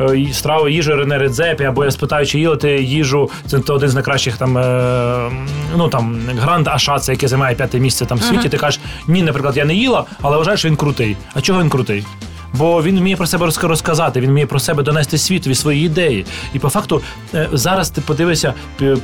е, 0.00 0.28
страву 0.32 0.68
їжу 0.68 0.96
Рене 0.96 1.18
Редзепі, 1.18 1.64
або 1.64 1.84
я 1.84 1.90
спитаю, 1.90 2.26
чи 2.26 2.38
їла 2.38 2.56
ти 2.56 2.70
їжу, 2.82 3.30
це 3.46 3.56
один 3.72 3.88
з 3.88 3.94
найкращих 3.94 4.36
там 4.36 4.58
е, 4.58 5.30
ну 5.76 5.88
там 5.88 6.16
Гранд 6.40 6.68
Ашаца, 6.68 7.12
який 7.12 7.28
займає 7.28 7.54
п'яте 7.56 7.80
місце 7.80 8.06
там 8.06 8.18
в 8.18 8.22
світі. 8.22 8.48
Ти 8.48 8.56
кажеш, 8.56 8.80
ні, 9.08 9.22
наприклад, 9.22 9.56
я 9.56 9.64
не 9.64 9.74
їла, 9.74 10.04
але 10.22 10.36
вважаю, 10.36 10.56
що 10.56 10.68
він 10.68 10.76
крутий. 10.76 11.16
А 11.34 11.40
чого 11.40 11.60
він 11.62 11.68
крутий? 11.70 12.04
Бо 12.52 12.82
він 12.82 12.98
вміє 12.98 13.16
про 13.16 13.26
себе 13.26 13.50
розказати, 13.62 14.20
він 14.20 14.30
вміє 14.30 14.46
про 14.46 14.60
себе 14.60 14.82
донести 14.82 15.18
світові 15.18 15.54
свої 15.54 15.86
ідеї. 15.86 16.26
І 16.54 16.58
по 16.58 16.68
факту 16.68 17.02
е, 17.34 17.48
зараз 17.52 17.90
ти 17.90 18.00
подивишся, 18.00 18.54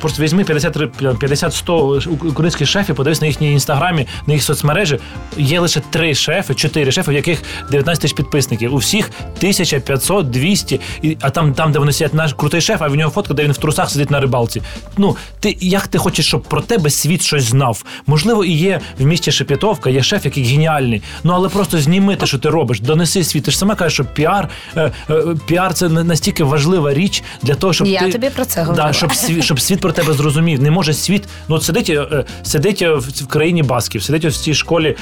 просто 0.01 0.23
візьми 0.23 0.43
50-100 0.43 2.27
українських 2.29 2.67
шефів, 2.67 2.95
подивись 2.95 3.21
на 3.21 3.27
їхні 3.27 3.51
інстаграмі, 3.51 4.07
на 4.27 4.33
їх 4.33 4.43
соцмережі. 4.43 4.99
Є 5.37 5.59
лише 5.59 5.79
три 5.79 6.15
шефи, 6.15 6.55
чотири 6.55 6.91
шефи, 6.91 7.11
в 7.11 7.13
яких 7.13 7.43
19 7.71 8.01
тисяч 8.01 8.17
підписників. 8.17 8.73
У 8.73 8.77
всіх 8.77 9.11
1500, 9.37 10.29
200, 10.29 10.79
і, 11.01 11.17
а 11.21 11.29
там, 11.29 11.53
там, 11.53 11.71
де 11.71 11.79
вони 11.79 11.91
сидять, 11.91 12.13
наш 12.13 12.33
крутий 12.33 12.61
шеф, 12.61 12.81
а 12.81 12.87
в 12.87 12.95
нього 12.95 13.11
фотка, 13.11 13.33
де 13.33 13.43
він 13.43 13.51
в 13.51 13.57
трусах 13.57 13.89
сидить 13.89 14.11
на 14.11 14.19
рибалці. 14.19 14.61
Ну, 14.97 15.17
ти 15.39 15.57
як 15.61 15.87
ти 15.87 15.97
хочеш, 15.97 16.27
щоб 16.27 16.43
про 16.43 16.61
тебе 16.61 16.89
світ 16.89 17.21
щось 17.21 17.43
знав? 17.43 17.83
Можливо, 18.07 18.45
і 18.45 18.51
є 18.51 18.79
в 18.99 19.05
місті 19.05 19.31
Шепетовка, 19.31 19.89
є 19.89 20.03
шеф, 20.03 20.25
який 20.25 20.43
геніальний. 20.43 21.01
Ну 21.23 21.33
але 21.33 21.49
просто 21.49 21.79
зніми 21.79 22.15
те, 22.15 22.25
що 22.25 22.37
ти 22.37 22.49
робиш, 22.49 22.79
донеси 22.79 23.23
світ. 23.23 23.42
Ти 23.43 23.51
ж 23.51 23.57
сама 23.57 23.75
кажеш, 23.75 23.93
що 23.93 24.05
піар, 24.05 24.49
е, 24.75 24.91
е, 25.09 25.23
піар 25.45 25.73
це 25.73 25.89
на- 25.89 26.03
настільки 26.03 26.43
важлива 26.43 26.93
річ 26.93 27.23
для 27.41 27.55
того, 27.55 27.73
щоб 27.73 27.87
Я 27.87 27.99
ти, 27.99 28.11
тобі 28.11 28.29
про 28.29 28.45
це 28.45 28.61
говорила. 28.61 28.87
Да, 28.87 28.93
щоб 28.93 29.15
світ, 29.15 29.43
щоб 29.43 29.59
світ 29.59 29.79
про 29.79 29.91
тебе 29.91 30.13
зрозумів. 30.13 30.61
Не 30.61 30.71
може 30.71 30.93
світ. 30.93 31.23
Ну 31.47 31.55
от 31.55 31.63
сидить, 31.63 31.89
е, 31.89 32.25
сидить 32.43 32.81
в, 32.81 33.27
країні 33.27 33.63
басків, 33.63 34.03
сидить 34.03 34.25
в 34.25 34.37
цій 34.37 34.53
школі, 34.53 34.95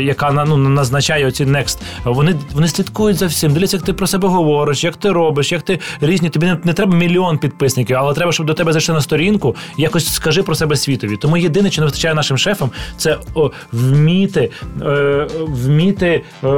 яка 0.00 0.44
ну, 0.46 0.56
назначає 0.56 1.26
оці 1.26 1.44
Next. 1.44 1.78
Вони, 2.04 2.34
вони 2.52 2.68
слідкують 2.68 3.16
за 3.16 3.26
всім, 3.26 3.52
дивляться, 3.52 3.76
як 3.76 3.86
ти 3.86 3.92
про 3.92 4.06
себе 4.06 4.28
говориш, 4.28 4.84
як 4.84 4.96
ти 4.96 5.12
робиш, 5.12 5.52
як 5.52 5.62
ти 5.62 5.78
різні. 6.00 6.30
Тобі 6.30 6.46
не, 6.46 6.58
не 6.64 6.72
треба 6.72 6.96
мільйон 6.96 7.38
підписників, 7.38 7.96
але 7.96 8.14
треба, 8.14 8.32
щоб 8.32 8.46
до 8.46 8.54
тебе 8.54 8.72
зайшли 8.72 8.94
на 8.94 9.00
сторінку. 9.00 9.56
Якось 9.78 10.14
скажи 10.14 10.42
про 10.42 10.54
себе 10.54 10.76
світові. 10.76 11.16
Тому 11.16 11.36
єдине, 11.36 11.70
що 11.70 11.82
не 11.82 11.86
вистачає 11.86 12.14
нашим 12.14 12.38
шефам, 12.38 12.70
це 12.96 13.18
о, 13.34 13.50
вміти, 13.72 14.50
е, 14.82 15.26
вміти 15.46 16.22
е, 16.44 16.48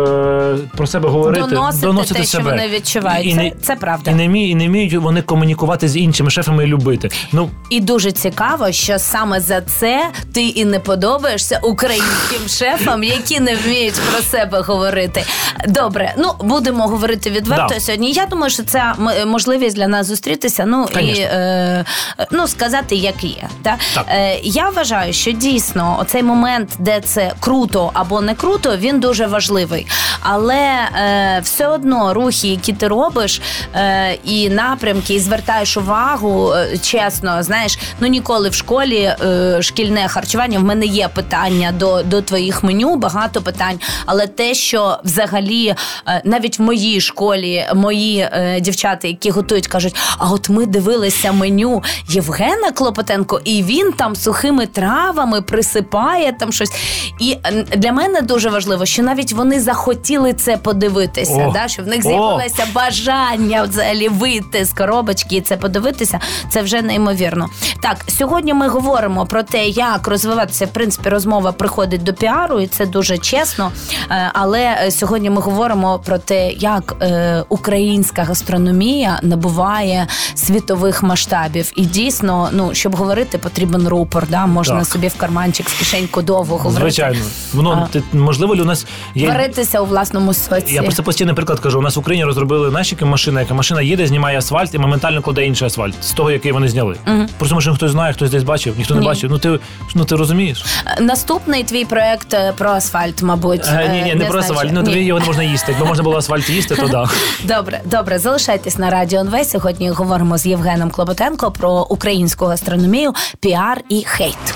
про 0.78 0.86
себе 0.86 1.08
говорити, 1.08 1.46
Доносити 1.80 2.20
те, 2.20 2.24
що 2.26 2.40
вони 2.40 2.68
відчувають. 2.68 3.34
Це- 3.34 3.52
це 3.62 3.76
правда. 3.76 4.10
І 4.10 4.14
не 4.14 4.28
вміють, 4.28 4.52
і 4.52 4.54
не 4.54 4.68
вміють 4.68 4.94
вони 4.94 5.22
комунікувати 5.22 5.88
з 5.88 5.96
іншими 5.96 6.30
шефами 6.30 6.64
і 6.64 6.66
любити. 6.66 7.10
Ну 7.32 7.50
І 7.70 7.80
дуже 7.80 8.12
цікаво, 8.12 8.72
що 8.72 8.98
саме 8.98 9.40
за 9.40 9.60
це 9.60 10.08
ти 10.34 10.42
і 10.42 10.64
не 10.64 10.80
подобаєшся 10.80 11.60
українським 11.62 12.48
шефам, 12.48 13.04
які 13.04 13.40
не 13.40 13.56
вміють 13.56 13.94
про 13.94 14.22
себе 14.22 14.60
говорити. 14.60 15.24
Добре, 15.68 16.14
ну 16.18 16.32
будемо 16.40 16.86
говорити 16.86 17.30
відверто 17.30 17.74
Да. 17.74 17.80
сьогодні. 17.80 18.12
Я 18.12 18.26
думаю, 18.26 18.50
що 18.50 18.62
це 18.62 18.94
можливість 19.26 19.76
для 19.76 19.88
нас 19.88 20.06
зустрітися. 20.06 20.64
Ну 20.66 20.88
і 21.00 21.20
е, 21.20 21.84
ну 22.30 22.46
сказати, 22.48 22.96
як 22.96 23.24
є. 23.24 23.48
Та? 23.62 23.76
Так. 23.94 24.04
Е, 24.08 24.38
я 24.42 24.68
вважаю, 24.68 25.12
що 25.12 25.32
дійсно 25.32 25.96
оцей 26.00 26.22
момент, 26.22 26.70
де 26.78 27.00
це 27.00 27.32
круто 27.40 27.90
або 27.94 28.20
не 28.20 28.34
круто, 28.34 28.76
він 28.76 29.00
дуже 29.00 29.26
важливий. 29.26 29.86
Але 30.20 30.67
е, 30.68 31.40
все 31.42 31.66
одно 31.66 32.14
рухи, 32.14 32.48
які 32.48 32.72
ти 32.72 32.88
робиш, 32.88 33.40
е, 33.74 34.18
і 34.24 34.50
напрямки, 34.50 35.14
і 35.14 35.18
звертаєш 35.18 35.76
увагу, 35.76 36.52
е, 36.52 36.78
чесно, 36.78 37.42
знаєш, 37.42 37.78
ну 38.00 38.06
ніколи 38.06 38.48
в 38.48 38.54
школі 38.54 39.14
е, 39.22 39.58
шкільне 39.62 40.08
харчування. 40.08 40.58
В 40.58 40.64
мене 40.64 40.86
є 40.86 41.08
питання 41.08 41.72
до, 41.72 42.02
до 42.02 42.22
твоїх 42.22 42.62
меню, 42.62 42.96
багато 42.96 43.42
питань. 43.42 43.80
Але 44.06 44.26
те, 44.26 44.54
що 44.54 44.98
взагалі 45.04 45.74
е, 46.08 46.22
навіть 46.24 46.58
в 46.58 46.62
моїй 46.62 47.00
школі 47.00 47.66
мої 47.74 48.18
е, 48.18 48.60
дівчата, 48.60 49.08
які 49.08 49.30
готують, 49.30 49.66
кажуть: 49.66 49.96
а 50.18 50.30
от 50.30 50.48
ми 50.48 50.66
дивилися 50.66 51.32
меню 51.32 51.82
Євгена 52.08 52.70
Клопотенко, 52.70 53.40
і 53.44 53.62
він 53.62 53.92
там 53.92 54.16
сухими 54.16 54.66
травами 54.66 55.42
присипає 55.42 56.32
там 56.32 56.52
щось. 56.52 56.72
І 57.20 57.36
для 57.76 57.92
мене 57.92 58.22
дуже 58.22 58.50
важливо, 58.50 58.86
що 58.86 59.02
навіть 59.02 59.32
вони 59.32 59.60
захотіли 59.60 60.32
це 60.32 60.56
подивитися. 60.58 61.46
О, 61.48 61.52
Да, 61.52 61.68
що 61.68 61.82
в 61.82 61.86
них 61.86 62.02
з'явилося 62.02 62.66
бажання 62.74 63.62
взагалі 63.62 64.08
вийти 64.08 64.64
з 64.64 64.72
коробочки 64.72 65.36
і 65.36 65.40
це 65.40 65.56
подивитися. 65.56 66.20
Це 66.50 66.62
вже 66.62 66.82
неймовірно. 66.82 67.48
Так, 67.82 67.96
сьогодні 68.08 68.54
ми 68.54 68.68
говоримо 68.68 69.26
про 69.26 69.42
те, 69.42 69.66
як 69.68 70.08
розвиватися. 70.08 70.66
В 70.66 70.68
принципі, 70.68 71.08
розмова 71.08 71.52
приходить 71.52 72.02
до 72.02 72.12
піару, 72.14 72.60
і 72.60 72.66
це 72.66 72.86
дуже 72.86 73.18
чесно. 73.18 73.72
Е, 74.10 74.30
Але 74.34 74.60
е, 74.82 74.90
сьогодні 74.90 75.30
ми 75.30 75.40
говоримо 75.40 75.98
про 75.98 76.18
те, 76.18 76.50
як 76.50 76.96
е, 77.02 77.44
українська 77.48 78.22
гастрономія 78.24 79.18
набуває 79.22 80.06
світових 80.34 81.02
масштабів. 81.02 81.72
І 81.76 81.84
дійсно, 81.84 82.48
ну 82.52 82.74
щоб 82.74 82.96
говорити, 82.96 83.38
потрібен 83.38 83.88
рупор. 83.88 84.28
Да? 84.28 84.46
Можна 84.46 84.78
Так. 84.78 84.86
собі 84.86 85.08
в 85.08 85.16
карманчик 85.16 85.68
з 85.68 85.72
кишеньку 85.72 86.22
довго 86.22 86.56
говорити. 86.56 86.80
звичайно, 86.80 87.18
воно 87.54 87.88
А. 87.94 88.16
можливо, 88.16 88.54
ли 88.54 88.62
у 88.62 88.64
нас 88.64 88.86
є. 89.14 89.28
Варитися 89.28 89.80
у 89.80 89.84
власному 89.86 90.34
соці. 90.48 90.74
Я 90.74 90.82
просто 90.82 91.02
постійний 91.02 91.34
приклад 91.34 91.60
кажу. 91.60 91.78
У 91.78 91.82
нас 91.82 91.96
в 91.96 91.98
Україні 91.98 92.24
розробили 92.24 92.70
наші 92.70 92.96
машина, 93.00 93.40
яка 93.40 93.54
машина 93.54 93.82
їде, 93.82 94.06
знімає 94.06 94.38
асфальт 94.38 94.74
і 94.74 94.78
моментально 94.78 95.22
кладе 95.22 95.46
інший 95.46 95.66
асфальт 95.66 96.04
з 96.04 96.12
того, 96.12 96.30
який 96.30 96.52
вони 96.52 96.68
зняли. 96.68 96.96
Просто 97.38 97.54
машину 97.54 97.76
хтось 97.76 97.90
знає, 97.90 98.12
хтось 98.12 98.30
десь 98.30 98.42
бачив, 98.42 98.74
ніхто 98.78 98.94
не 98.94 99.00
Ні. 99.00 99.06
бачив. 99.06 99.30
Ну 99.30 99.38
ти 99.38 99.58
ну 99.94 100.04
ти 100.04 100.16
розумієш? 100.16 100.64
Наступний 101.00 101.64
твій 101.64 101.84
проект 101.84 102.34
е, 102.34 102.52
про 102.58 102.70
асфальт, 102.70 103.22
мабуть. 103.22 103.66
Е, 103.72 103.88
ні, 103.92 104.02
ні, 104.02 104.10
Е, 104.10 104.14
не 104.14 104.24
про 104.24 104.38
асфальт. 104.38 104.70
Ну 104.72 104.82
тобі 104.82 105.00
його 105.00 105.20
не 105.20 105.26
можна 105.26 105.42
їсти. 105.42 105.72
Якби 105.72 105.86
можна 105.86 106.04
було 106.04 106.16
асфальт 106.16 106.50
їсти, 106.50 106.76
то 106.76 106.88
да. 106.88 107.08
Добре, 107.44 107.80
добре, 107.84 108.18
залишайтесь 108.18 108.78
на 108.78 108.90
радіо 108.90 109.20
НВ. 109.20 109.44
Сьогодні 109.44 109.90
говоримо 109.90 110.38
з 110.38 110.46
Євгеном 110.46 110.90
Клопотенко 110.90 111.50
про 111.50 111.86
українську 111.90 112.46
гастрономію, 112.46 113.12
піар 113.40 113.80
і 113.88 114.04
хейт. 114.06 114.54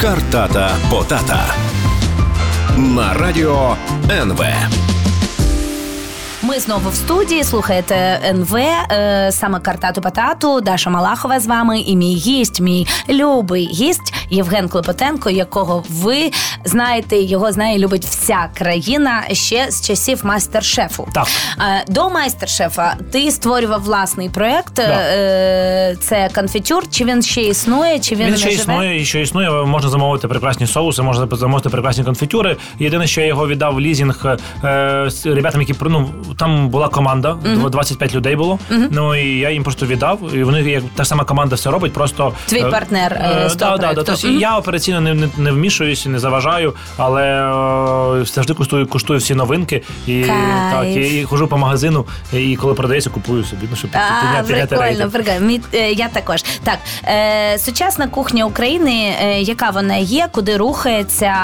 Картата 0.00 0.70
Потата 0.90 1.44
на 2.76 3.14
радіо 3.14 3.76
НВ. 4.10 4.44
Ми 6.42 6.60
знову 6.60 6.90
в 6.90 6.94
студії. 6.94 7.44
Слухаєте 7.44 8.20
НВ, 8.24 8.56
е, 8.56 9.28
саме 9.32 9.60
картату 9.60 10.00
Патату. 10.00 10.60
Даша 10.60 10.90
Малахова 10.90 11.40
з 11.40 11.46
вами 11.46 11.80
і 11.80 11.96
мій 11.96 12.14
гість, 12.14 12.60
мій 12.60 12.86
любий 13.08 13.66
гість 13.66 14.14
Євген 14.30 14.68
Клопотенко, 14.68 15.30
якого 15.30 15.84
ви 15.90 16.30
знаєте, 16.64 17.16
його 17.16 17.52
знає, 17.52 17.76
і 17.76 17.78
любить 17.78 18.04
вся 18.04 18.48
країна 18.54 19.22
ще 19.32 19.70
з 19.70 19.86
часів 19.86 20.20
майстер-шефу. 20.24 21.08
Так. 21.12 21.26
Е, 21.60 21.84
До 21.88 22.10
майстер-шефа 22.10 22.94
ти 23.12 23.30
створював 23.30 23.82
власний 23.82 24.28
проект. 24.28 24.74
Да. 24.74 24.82
Е, 24.82 25.96
Це 26.00 26.30
конфітюр. 26.34 26.84
Чи 26.90 27.04
він 27.04 27.22
ще 27.22 27.42
існує? 27.42 27.98
Чи 27.98 28.14
він, 28.14 28.24
Він 28.24 28.30
не 28.32 28.36
ще 28.38 28.50
живе? 28.50 28.62
існує, 28.62 29.00
і 29.00 29.04
що 29.04 29.18
існує, 29.18 29.50
можна 29.50 29.90
замовити 29.90 30.28
прекрасні 30.28 30.66
соуси, 30.66 31.02
можна 31.02 31.28
замовити 31.36 31.68
прекрасні 31.68 32.04
конфітюри. 32.04 32.56
Єдине, 32.78 33.06
що 33.06 33.20
я 33.20 33.26
його 33.26 33.48
віддав 33.48 33.74
в 33.74 33.80
лізінг 33.80 34.26
е, 34.64 35.04
з 35.10 35.26
ребятам, 35.26 35.60
які 35.60 35.74
ну, 35.80 36.10
там 36.38 36.68
була 36.68 36.88
команда, 36.88 37.36
25 37.70 38.14
людей 38.14 38.36
було. 38.36 38.58
Ну 38.90 39.14
і 39.14 39.38
я 39.38 39.50
їм 39.50 39.62
просто 39.62 39.86
віддав. 39.86 40.34
І 40.34 40.44
вони 40.44 40.62
як 40.62 40.82
та 40.94 41.04
сама 41.04 41.24
команда 41.24 41.56
все 41.56 41.70
робить, 41.70 41.92
просто 41.92 42.32
Твій 42.46 42.62
партнер, 42.62 43.12
е, 43.12 43.48
е, 43.52 43.54
да, 43.58 43.76
да, 43.76 43.94
да, 43.94 44.15
проекту. 44.20 44.28
Ось 44.36 44.36
і 44.36 44.40
я 44.42 44.58
операційно 44.58 45.00
не, 45.00 45.14
не, 45.14 45.28
не 45.36 45.52
вмішуюся, 45.52 46.08
не 46.08 46.18
заважаю, 46.18 46.74
але 46.96 47.22
е, 48.20 48.24
завжди 48.24 48.54
куштую, 48.54 48.86
куштую 48.86 49.18
всі 49.18 49.34
новинки 49.34 49.82
і 50.06 50.22
Кайф. 50.22 50.72
так 50.72 50.86
і, 50.86 51.20
і 51.20 51.24
хожу 51.24 51.48
по 51.48 51.56
магазину, 51.58 52.06
і 52.32 52.56
коли 52.56 52.74
продається, 52.74 53.10
купую 53.10 53.44
собі. 53.44 53.66
Ну 53.70 53.76
щоб 53.76 53.90
А, 53.94 54.20
підняти, 54.22 54.48
підняти 54.48 54.76
прикольно, 54.76 55.10
прикольно. 55.10 55.46
Мі- 55.52 55.60
е, 55.74 55.92
Я 55.92 56.08
також. 56.08 56.42
Так, 56.64 56.78
е, 57.04 57.58
сучасна 57.58 58.08
кухня 58.08 58.44
України, 58.44 59.14
е, 59.22 59.40
яка 59.40 59.70
вона 59.70 59.96
є, 59.96 60.28
куди 60.32 60.56
рухається, 60.56 61.34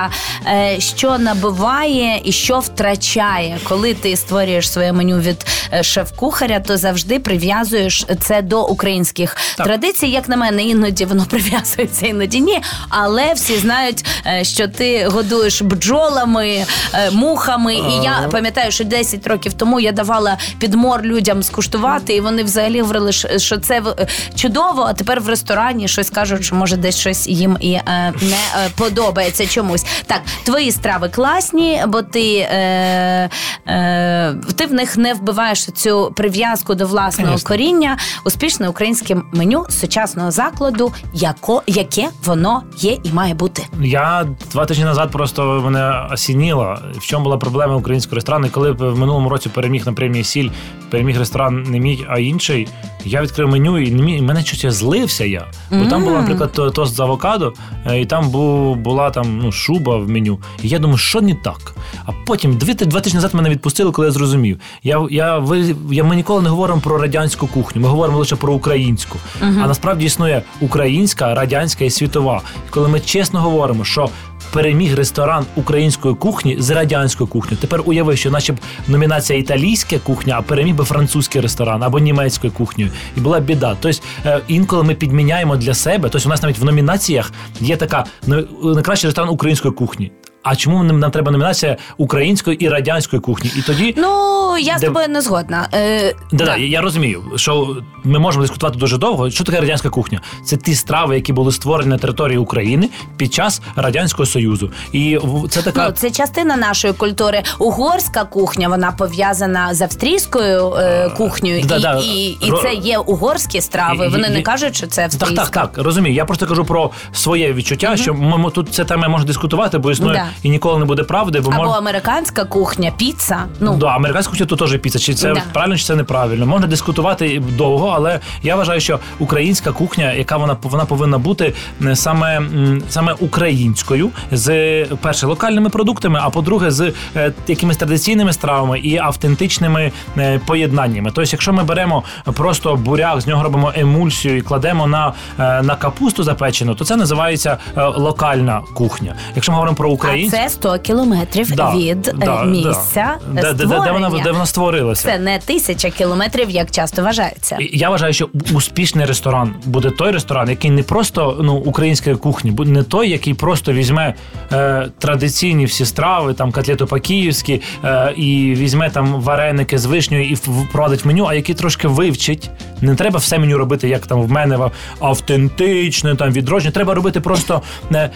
е, 0.47 0.77
що 0.81 1.19
набиває 1.19 2.21
і 2.25 2.33
що 2.33 2.59
втрачає. 2.59 3.59
Коли 3.69 3.95
ти 3.95 4.17
створюєш 4.17 4.71
своє 4.73 4.93
меню 4.93 5.19
від 5.19 5.47
е, 5.73 5.83
шеф-кухаря, 5.83 6.61
то 6.61 6.77
завжди 6.77 7.19
прив'язуєш 7.19 8.07
це 8.21 8.43
до 8.43 8.65
українських 8.67 9.37
Так. 9.57 9.67
традицій. 9.67 10.07
Як 10.07 10.29
на 10.29 10.37
мене, 10.37 10.63
іноді 10.65 11.05
воно 11.05 11.25
прив'язується, 11.31 12.07
іноді 12.07 12.41
ні. 12.41 12.62
Але 12.89 13.33
всі 13.33 13.59
знають, 13.59 14.05
е, 14.27 14.45
що 14.45 14.69
ти 14.69 15.07
годуєш 15.07 15.63
бджолами, 15.63 16.67
е, 16.95 17.11
мухами. 17.11 17.75
І 17.75 17.93
я 18.05 18.29
пам'ятаю, 18.31 18.73
що 18.73 18.85
10 18.85 19.27
років 19.27 19.53
тому 19.53 19.81
я 19.81 19.93
давала 19.93 20.39
підмор 20.59 21.03
людям 21.03 21.43
скуштувати, 21.43 22.15
і 22.15 22.21
вони 22.21 22.43
взагалі 22.43 22.81
говорили, 22.81 23.13
що- 23.13 23.59
це 23.59 23.81
в- 23.81 23.97
чудово. 24.35 24.83
А 24.83 24.93
тепер 24.93 25.21
в 25.21 25.29
ресторані 25.29 25.89
щось 25.89 26.11
кажуть, 26.11 26.45
що 26.45 26.55
може 26.55 26.77
десь 26.77 26.97
щось 26.99 27.29
їм 27.29 27.57
і 27.61 27.73
е, 27.73 27.83
не 28.23 28.37
е, 28.67 28.71
подобається 28.77 29.47
чомусь. 29.47 29.85
Так, 30.07 30.21
твої 30.45 30.73
страви 30.73 31.09
класні, 31.09 31.85
бо 31.89 32.03
ти, 32.03 32.37
е, 32.37 33.31
е, 33.69 34.35
ти 34.57 34.67
в 34.67 34.73
них 34.73 34.97
не 34.97 35.15
вбиваєш 35.15 35.65
цю 35.67 36.13
прив'язку 36.17 36.75
до 36.75 36.87
власного 36.87 37.29
Конечно. 37.31 37.49
коріння. 37.49 37.99
Успішне 38.25 38.69
українське 38.69 39.17
меню 39.33 39.67
сучасного 39.71 40.31
закладу, 40.31 40.93
яко, 41.15 41.63
яке 41.67 42.09
воно 42.25 42.52
є 42.77 42.99
і 43.03 43.13
має 43.13 43.35
бути. 43.35 43.67
Я 43.81 44.27
два 44.53 44.67
тижні 44.67 44.85
назад 44.85 45.11
просто 45.11 45.63
мене 45.65 46.09
осініло, 46.13 46.79
в 46.95 47.07
чому 47.07 47.25
була 47.25 47.37
проблема 47.37 47.77
українського 47.77 48.15
ресторану. 48.15 48.47
І 48.47 48.51
коли 48.51 48.73
в 48.73 48.99
минулому 48.99 49.29
році 49.29 49.49
переміг 49.49 49.87
на 49.87 49.93
премії 49.93 50.25
Сіль, 50.25 50.51
переміг 50.91 51.19
ресторан 51.19 51.63
не 51.63 51.81
мій, 51.81 52.07
а 52.09 52.19
інший. 52.19 52.69
Я 53.05 53.23
відкрив 53.23 53.49
меню 53.49 53.79
і 53.79 53.91
не 53.91 54.03
міг, 54.03 54.19
і 54.19 54.23
мене 54.23 54.45
щось 54.45 54.75
злився 54.75 55.25
я. 55.25 55.47
Бо 55.71 55.87
там 55.87 56.05
була, 56.05 56.21
наприклад, 56.21 56.73
тост 56.75 56.95
з 56.95 57.01
авокадо, 57.01 57.53
е, 57.87 58.01
і 58.01 58.07
там 58.07 58.31
бу, 58.31 58.75
була 58.75 59.11
там 59.11 59.39
ну, 59.43 59.53
шуба 59.53 59.97
в 59.97 60.11
меню. 60.11 60.39
І 60.63 60.69
я 60.69 60.79
думаю, 60.79 60.99
що 60.99 61.21
не 61.21 61.35
так. 61.35 61.75
А 62.07 62.13
потім 62.27 62.57
дві, 62.57 62.75
два 62.75 63.01
тижні 63.01 63.17
назад 63.17 63.35
мене 63.35 63.51
відпустили, 63.51 63.93
коли 63.93 64.09
я 64.09 64.13
зрозумів. 64.13 64.61
Я, 64.83 65.07
я, 65.11 65.39
ви, 65.39 65.77
я, 65.91 66.05
ми 66.05 66.17
ніколи 66.17 66.43
не 66.43 66.49
говоримо 66.49 66.81
про 66.81 66.99
радянську 66.99 67.47
кухню, 67.47 67.83
ми 67.83 67.89
говоримо 67.89 68.19
лише 68.19 68.37
про 68.37 68.53
українську. 68.53 69.19
А 69.41 69.67
насправді 69.67 70.05
існує 70.05 70.43
українська, 70.61 71.35
радянська 71.35 71.85
і 71.85 71.91
світова. 71.91 72.42
Коли 72.71 72.89
ми 72.89 73.01
чесно 73.01 73.41
говоримо, 73.41 73.85
що 73.85 74.11
переміг 74.53 74.97
ресторан 74.97 75.45
української 75.57 76.15
кухні 76.15 76.57
з 76.59 76.71
радянською 76.71 77.29
кухнею. 77.29 77.59
Тепер 77.61 77.83
уяви, 77.85 78.17
що 78.17 78.31
наче 78.31 78.53
б 78.53 78.57
номінація 78.89 79.39
італійська 79.39 79.99
кухня, 79.99 80.35
а 80.39 80.43
переміг 80.43 80.75
би 80.75 80.85
французький 80.85 81.41
ресторан 81.41 81.83
або 81.83 81.99
німецькою 81.99 82.53
кухнею. 82.53 82.91
І 83.17 83.21
була 83.21 83.41
біда. 83.41 83.77
Тобто 83.81 84.01
е, 84.25 84.41
інколи 84.49 84.83
ми 84.83 84.95
підміняємо 84.95 85.57
для 85.57 85.75
себе. 85.75 86.09
Тобто 86.09 86.29
у 86.29 86.31
нас 86.31 86.43
навіть 86.43 86.59
в 86.59 86.65
номінаціях 86.65 87.33
є 87.61 87.77
така 87.77 88.05
ну, 88.27 88.47
найкращий 88.75 89.09
ресторан 89.09 89.31
української 89.31 89.75
кухні. 89.75 90.13
А 90.45 90.57
чому 90.57 90.83
нам, 90.85 90.99
нам 91.01 91.11
треба 91.11 91.31
номінація 91.33 91.77
української 91.97 92.65
і 92.65 92.69
радянської 92.69 93.21
кухні? 93.23 93.51
І 93.57 93.63
тоді 93.63 93.95
Ну 93.99 94.59
я 94.59 94.79
з 94.79 94.81
Де- 94.81 94.87
тобою 94.87 95.09
не 95.09 95.21
згодна. 95.21 95.69
Е, 95.75 96.15
Да, 96.33 96.45
да. 96.45 96.57
я 96.57 96.81
розумію, 96.81 97.23
що 97.37 97.77
ми 98.05 98.19
можемо 98.19 98.43
дискутувати 98.43 98.79
дуже 98.79 98.99
довго. 98.99 99.31
Що 99.31 99.45
таке 99.45 99.61
радянська 99.61 99.89
кухня? 99.91 100.21
Це 100.45 100.57
ті 100.57 100.75
страви, 100.75 101.15
які 101.15 101.33
були 101.33 101.53
створені 101.53 101.91
на 101.91 101.99
території 101.99 102.39
України 102.39 102.89
під 103.17 103.35
час 103.35 103.63
радянського 103.77 104.27
союзу, 104.27 104.71
і 104.93 105.19
це 105.51 105.63
така 105.63 105.87
Ну, 105.89 105.93
це 105.93 106.11
частина 106.11 106.57
нашої 106.57 106.93
культури. 106.95 107.43
Угорська 107.59 108.25
кухня 108.25 108.69
вона 108.69 108.93
пов'язана 108.93 109.75
з 109.75 109.83
австрійською 109.83 110.75
е, 110.75 111.11
кухнею, 111.17 111.65
да, 111.65 111.77
і, 111.77 111.81
да. 111.81 112.01
і, 112.05 112.09
і 112.41 112.51
Ро- 112.51 112.63
це 112.63 112.75
є 112.75 112.99
угорські 112.99 113.61
страви. 113.61 114.07
І- 114.07 114.09
Вони 114.09 114.29
і- 114.29 114.31
не 114.31 114.39
і- 114.39 114.43
кажуть, 114.43 114.77
що 114.77 114.87
це 114.87 115.03
Так, 115.09 115.13
австрійська. 115.23 115.45
так, 115.45 115.73
так, 115.73 115.85
розумію. 115.85 116.15
Я 116.15 116.25
просто 116.25 116.47
кажу 116.47 116.65
про 116.65 116.91
своє 117.13 117.53
відчуття, 117.53 117.97
що 117.97 118.15
ми, 118.15 118.51
тут 118.51 118.75
це 118.75 118.85
тема 118.85 119.09
можна 119.09 119.27
дискутувати, 119.27 119.79
бо 119.79 119.91
існує 119.91 120.15
Да. 120.15 120.27
І 120.43 120.51
ніколи 120.51 120.79
не 120.79 120.85
буде 120.85 121.03
правди, 121.03 121.41
бо 121.41 121.51
Або 121.51 121.65
мож... 121.65 121.77
американська 121.77 122.45
кухня, 122.45 122.93
піца. 122.97 123.45
Ну 123.61 123.77
Да, 123.77 123.87
американська 123.87 124.31
кухня 124.31 124.47
то 124.47 124.57
теж 124.57 124.79
піца. 124.79 124.99
Чи 124.99 125.15
це 125.15 125.33
Да. 125.35 125.43
правильно, 125.53 125.77
чи 125.77 125.85
це 125.85 125.95
неправильно? 125.97 126.47
Можна 126.47 126.67
дискутувати 126.67 127.43
довго, 127.57 127.93
але 127.95 128.21
я 128.43 128.57
вважаю, 128.57 128.81
що 128.81 128.99
українська 129.19 129.73
кухня, 129.73 130.13
яка 130.13 130.37
вона 130.37 130.57
вона 130.63 130.85
повинна 130.85 131.19
бути 131.19 131.55
саме, 131.95 132.43
саме 132.89 133.13
українською, 133.21 134.11
з 134.33 134.85
перше 134.85 135.27
локальними 135.27 135.69
продуктами, 135.71 136.21
а 136.23 136.31
по-друге, 136.31 136.71
з 136.71 136.93
е, 137.17 137.33
якимись 137.49 137.77
традиційними 137.77 138.33
стравами 138.33 138.79
і 138.79 138.99
автентичними 138.99 139.93
е, 140.19 140.41
поєднаннями. 140.47 141.11
Тобто, 141.15 141.31
якщо 141.33 141.53
ми 141.53 141.65
беремо 141.65 142.03
просто 142.25 142.77
буряк, 142.77 143.21
з 143.21 143.27
нього 143.27 143.43
робимо 143.43 143.73
емульсію 143.77 144.37
і 144.37 144.41
кладемо 144.41 144.87
на, 144.87 145.13
е, 145.39 145.63
на 145.63 145.77
капусту 145.77 146.23
запечену, 146.23 146.75
то 146.75 146.85
це 146.85 146.97
називається 146.97 147.59
локальна 147.77 148.61
кухня. 148.75 149.15
Якщо 149.35 149.53
ми 149.53 149.57
говоримо 149.57 149.77
про 149.77 149.89
а 149.89 149.93
українську. 149.93 150.22
Це 150.31 150.49
100 150.49 150.79
кілометрів 150.79 151.55
Да, 151.57 151.75
від 151.75 152.09
е, 152.09 152.13
да, 152.17 152.45
місця 152.45 153.17
да. 153.33 153.43
Де, 153.43 153.53
де, 153.53 153.67
де, 153.67 153.93
вона 153.93 154.11
де 154.25 154.33
вона 154.33 154.47
створилася? 154.47 155.03
Це 155.03 155.19
не 155.19 155.39
тисяча 155.39 155.91
кілометрів, 155.91 156.51
як 156.51 156.71
часто 156.71 157.03
вважається. 157.03 157.57
Я 157.61 157.91
вважаю, 157.91 158.13
що 158.13 158.29
успішний 158.55 159.07
ресторан 159.07 159.55
буде 159.65 159.91
той 159.91 160.11
ресторан, 160.11 160.49
який 160.51 160.71
не 160.71 160.83
просто 160.83 161.39
ну 161.43 161.55
української 161.55 162.17
кухні, 162.17 162.51
буде 162.51 162.71
не 162.71 162.83
той, 162.83 163.11
який 163.11 163.35
просто 163.35 163.73
візьме 163.73 164.15
е, 164.53 164.89
традиційні 164.99 165.65
всі 165.65 165.85
страви, 165.85 166.35
там 166.35 166.53
котлету 166.53 166.87
по-київськи, 166.87 167.61
е, 167.85 168.13
і 168.17 168.55
візьме 168.57 168.91
там 168.91 169.21
вареники 169.21 169.79
з 169.79 169.85
вишнею 169.87 170.29
і 170.29 170.35
впровадить 170.35 171.05
меню, 171.05 171.27
а 171.27 171.35
який 171.35 171.55
трошки 171.55 171.89
вивчить. 171.89 172.51
Не 172.81 172.95
треба 172.95 173.19
все 173.19 173.39
меню 173.39 173.59
робити, 173.59 173.89
як 173.89 174.07
там 174.07 174.23
в 174.23 174.31
мене 174.31 174.59
автентичне, 175.01 176.15
там 176.17 176.33
відродження. 176.33 176.73
Треба 176.73 176.95
робити 176.95 177.21
просто. 177.21 177.63
е, 177.95 178.11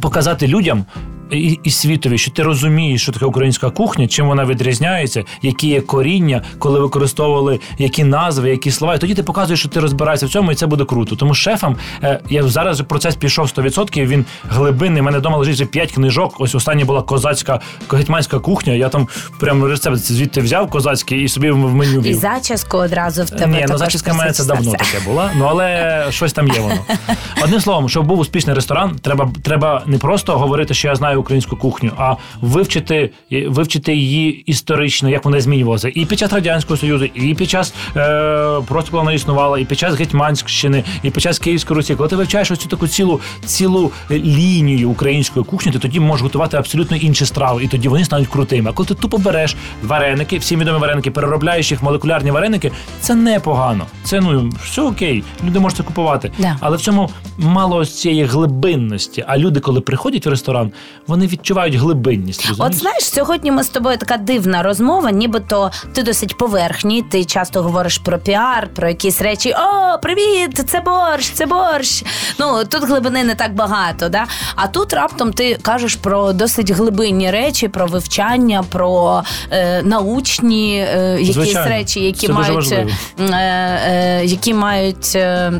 показати 0.00 0.46
людям. 0.48 0.84
І, 1.30 1.58
і 1.62 1.70
світові, 1.70 2.18
що 2.18 2.30
ти 2.30 2.42
розумієш, 2.42 3.02
що 3.02 3.12
таке 3.12 3.26
українська 3.26 3.70
кухня, 3.70 4.08
чим 4.08 4.26
вона 4.26 4.44
відрізняється, 4.44 5.24
які 5.42 5.68
є 5.68 5.80
коріння, 5.80 6.42
коли 6.58 6.80
використовували 6.80 7.60
які 7.78 8.04
назви, 8.04 8.50
які 8.50 8.70
слова. 8.70 8.94
І 8.94 8.98
тоді 8.98 9.14
ти 9.14 9.22
показуєш, 9.22 9.60
що 9.60 9.68
ти 9.68 9.80
розбираєшся 9.80 10.26
в 10.26 10.28
цьому, 10.28 10.52
і 10.52 10.54
це 10.54 10.66
буде 10.66 10.84
круто. 10.84 11.16
Тому 11.16 11.34
шефам 11.34 11.76
е, 12.02 12.20
я 12.30 12.42
зараз 12.42 12.80
процес 12.80 13.16
пішов 13.16 13.46
100%, 13.46 14.06
Він 14.06 14.24
глибинний. 14.48 15.02
У 15.02 15.04
мене 15.04 15.18
вдома 15.18 15.36
лежить 15.36 15.54
вже 15.54 15.66
5 15.66 15.92
книжок. 15.92 16.34
Ось 16.38 16.54
остання 16.54 16.84
була 16.84 17.02
козацька 17.02 17.60
гетьманська 17.90 18.38
кухня. 18.38 18.72
Я 18.72 18.88
там 18.88 19.08
прямо 19.40 19.68
рецепт 19.68 19.96
звідти 19.96 20.40
взяв 20.40 20.70
козацький 20.70 21.22
і 21.22 21.28
собі 21.28 21.50
в 21.50 21.74
меню 21.74 22.00
І 22.00 22.14
зачіску 22.14 22.76
одразу 22.76 23.24
в 23.24 23.30
тебе. 23.30 23.46
Ні, 23.46 23.66
ну 23.68 23.78
зачіска 23.78 24.14
мене 24.14 24.32
це 24.32 24.44
давно 24.44 24.72
таке 24.72 25.04
була. 25.04 25.30
Ну 25.36 25.44
але 25.44 26.06
щось 26.10 26.32
там 26.32 26.48
є 26.48 26.60
воно. 26.60 26.78
Одним 27.44 27.60
словом, 27.60 27.88
щоб 27.88 28.06
був 28.06 28.18
успішний 28.18 28.56
ресторан, 28.56 28.96
треба, 29.02 29.30
треба 29.42 29.82
не 29.86 29.98
просто 29.98 30.38
говорити, 30.38 30.74
що 30.74 30.88
я 30.88 30.94
знаю 30.94 31.15
українську 31.18 31.56
кухню, 31.56 31.92
а 31.98 32.14
вивчити, 32.40 33.10
вивчити 33.46 33.94
її 33.94 34.30
історично, 34.32 35.08
як 35.08 35.24
вона 35.24 35.40
змінювалася. 35.40 35.92
І 35.94 36.04
під 36.04 36.18
час 36.18 36.32
радянського 36.32 36.76
союзу, 36.76 37.04
і 37.04 37.34
під 37.34 37.50
час 37.50 37.74
е, 37.96 38.60
просто 38.68 38.90
коли 38.90 39.02
вона 39.02 39.12
існувала, 39.12 39.58
і 39.58 39.64
під 39.64 39.78
час 39.78 39.94
Гетьманськщини, 39.94 40.84
і 41.02 41.10
під 41.10 41.22
час 41.22 41.38
Київської 41.38 41.76
Русі. 41.76 41.94
Коли 41.94 42.08
ти 42.08 42.16
вивчаєш 42.16 42.50
ось 42.50 42.58
цю 42.58 42.68
таку 42.68 42.88
цілу 42.88 43.20
цілу 43.44 43.92
лінію 44.10 44.90
української 44.90 45.44
кухні, 45.44 45.72
ти 45.72 45.78
тоді 45.78 46.00
можеш 46.00 46.22
готувати 46.22 46.56
абсолютно 46.56 46.96
інші 46.96 47.26
страви, 47.26 47.64
і 47.64 47.68
тоді 47.68 47.88
вони 47.88 48.04
стануть 48.04 48.28
крутими. 48.28 48.70
А 48.70 48.72
коли 48.72 48.88
ти 48.88 48.94
тупо 48.94 49.18
береш 49.18 49.56
вареники, 49.82 50.38
всі 50.38 50.56
відомі 50.56 50.78
вареники, 50.78 51.10
переробляєш 51.10 51.70
їх 51.70 51.82
в 51.82 51.84
молекулярні 51.84 52.30
вареники, 52.30 52.72
це 53.00 53.14
непогано. 53.14 53.86
Це 54.04 54.20
ну 54.20 54.52
все 54.64 54.82
окей, 54.82 55.24
люди 55.44 55.58
можуть 55.58 55.76
це 55.76 55.82
купувати. 55.82 56.32
Да. 56.38 56.56
Але 56.60 56.76
в 56.76 56.80
цьому 56.80 57.10
мало 57.38 57.76
ось 57.76 58.00
цієї 58.00 58.24
глибинності. 58.24 59.24
А 59.28 59.38
люди, 59.38 59.60
коли 59.60 59.80
приходять 59.80 60.26
в 60.26 60.30
ресторан, 60.30 60.72
вони 61.06 61.26
відчувають 61.26 61.74
глибинність. 61.74 62.48
От 62.58 62.74
знаєш, 62.74 63.04
сьогодні 63.04 63.50
ми 63.50 63.62
з 63.64 63.68
тобою 63.68 63.96
така 63.96 64.16
дивна 64.16 64.62
розмова, 64.62 65.10
нібито 65.10 65.70
ти 65.92 66.02
досить 66.02 66.38
поверхній. 66.38 67.02
Ти 67.02 67.24
часто 67.24 67.62
говориш 67.62 67.98
про 67.98 68.18
піар, 68.18 68.68
про 68.74 68.88
якісь 68.88 69.20
речі. 69.20 69.54
О, 69.54 69.98
привіт! 69.98 70.64
Це 70.68 70.80
борщ, 70.80 71.30
це 71.32 71.46
борщ. 71.46 72.04
Ну 72.38 72.64
тут 72.64 72.84
глибини 72.84 73.24
не 73.24 73.34
так 73.34 73.54
багато, 73.54 74.08
да? 74.08 74.24
А 74.54 74.66
тут 74.66 74.92
раптом 74.92 75.32
ти 75.32 75.54
кажеш 75.62 75.94
про 75.96 76.32
досить 76.32 76.70
глибинні 76.70 77.30
речі, 77.30 77.68
про 77.68 77.86
вивчання, 77.86 78.64
про 78.68 79.22
е, 79.50 79.82
научні 79.82 80.86
е, 80.94 81.12
якісь 81.20 81.34
Звичайно. 81.34 81.68
речі, 81.68 82.00
які 82.00 82.26
Це 82.26 82.32
дуже 82.32 82.52
мають, 82.52 82.54
важливо. 82.54 82.90
е, 83.18 83.24
е, 83.34 84.24
які 84.24 84.54
мають. 84.54 85.12
Е, 85.16 85.52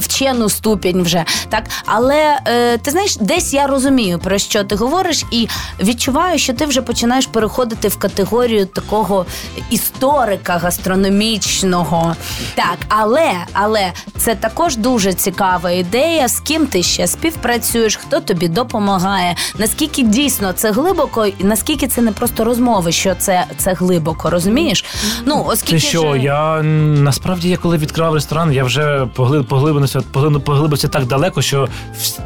вчену 0.00 0.48
ступінь 0.48 1.02
вже 1.02 1.24
так, 1.48 1.64
але 1.86 2.38
е, 2.46 2.78
ти 2.78 2.90
знаєш, 2.90 3.16
десь 3.16 3.54
я 3.54 3.66
розумію 3.66 4.18
про 4.18 4.38
що 4.38 4.64
ти 4.64 4.74
говориш, 4.74 5.24
і 5.30 5.48
відчуваю, 5.80 6.38
що 6.38 6.52
ти 6.52 6.66
вже 6.66 6.82
починаєш 6.82 7.26
переходити 7.26 7.88
в 7.88 7.96
категорію 7.96 8.66
такого 8.66 9.26
історика 9.70 10.56
гастрономічного. 10.56 12.16
Так, 12.54 12.76
але 12.88 13.32
але 13.52 13.92
це 14.16 14.34
також 14.34 14.76
дуже 14.76 15.12
цікава 15.12 15.70
ідея. 15.70 16.28
З 16.28 16.40
ким 16.40 16.66
ти 16.66 16.82
ще 16.82 17.06
співпрацюєш, 17.06 17.96
хто 17.96 18.20
тобі 18.20 18.48
допомагає, 18.48 19.36
наскільки 19.58 20.02
дійсно 20.02 20.52
це 20.52 20.70
глибоко, 20.72 21.26
і 21.26 21.34
наскільки 21.44 21.88
це 21.88 22.02
не 22.02 22.12
просто 22.12 22.44
розмови, 22.44 22.92
що 22.92 23.14
це 23.14 23.44
це 23.56 23.72
глибоко, 23.72 24.30
розумієш? 24.30 24.84
Ну 25.26 25.44
оскільки 25.48 25.80
Це 25.80 25.88
що, 25.88 26.12
же... 26.12 26.18
я 26.18 26.62
насправді 26.62 27.48
я 27.48 27.56
коли 27.56 27.76
відкривав 27.76 28.14
ресторан, 28.14 28.52
я 28.52 28.64
вже 28.64 29.06
поглиб, 29.14 29.43
поглибився, 29.44 30.00
поглиб, 30.12 30.44
поглибився 30.44 30.88
так 30.88 31.06
далеко, 31.06 31.42
що 31.42 31.68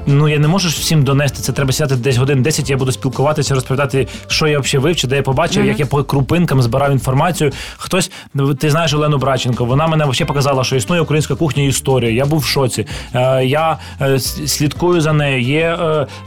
ну 0.06 0.28
я 0.28 0.38
не 0.38 0.48
можу 0.48 0.68
всім 0.68 1.04
донести. 1.04 1.42
Це 1.42 1.52
треба 1.52 1.72
сідати 1.72 1.96
десь 1.96 2.16
годин 2.16 2.42
10, 2.42 2.70
Я 2.70 2.76
буду 2.76 2.92
спілкуватися, 2.92 3.54
розповідати, 3.54 4.08
що 4.26 4.46
я 4.46 4.58
взагалі 4.58 4.84
вивчив, 4.84 5.10
де 5.10 5.16
я 5.16 5.22
побачив, 5.22 5.62
mm-hmm. 5.62 5.68
як 5.68 5.80
я 5.80 5.86
по 5.86 6.04
крупинкам 6.04 6.62
збирав 6.62 6.92
інформацію. 6.92 7.52
Хтось 7.76 8.10
ти 8.58 8.70
знаєш 8.70 8.94
Олену 8.94 9.18
Браченко. 9.18 9.64
Вона 9.64 9.86
мене 9.86 10.04
взагалі 10.04 10.28
показала, 10.28 10.64
що 10.64 10.76
існує 10.76 11.00
українська 11.00 11.34
кухня 11.34 11.62
і 11.62 11.66
історія. 11.66 12.12
Я 12.12 12.26
був 12.26 12.38
в 12.38 12.44
шоці. 12.44 12.86
Е, 13.14 13.44
я 13.44 13.78
е, 14.00 14.18
слідкую 14.18 15.00
за 15.00 15.12
нею. 15.12 15.42
Є 15.42 15.78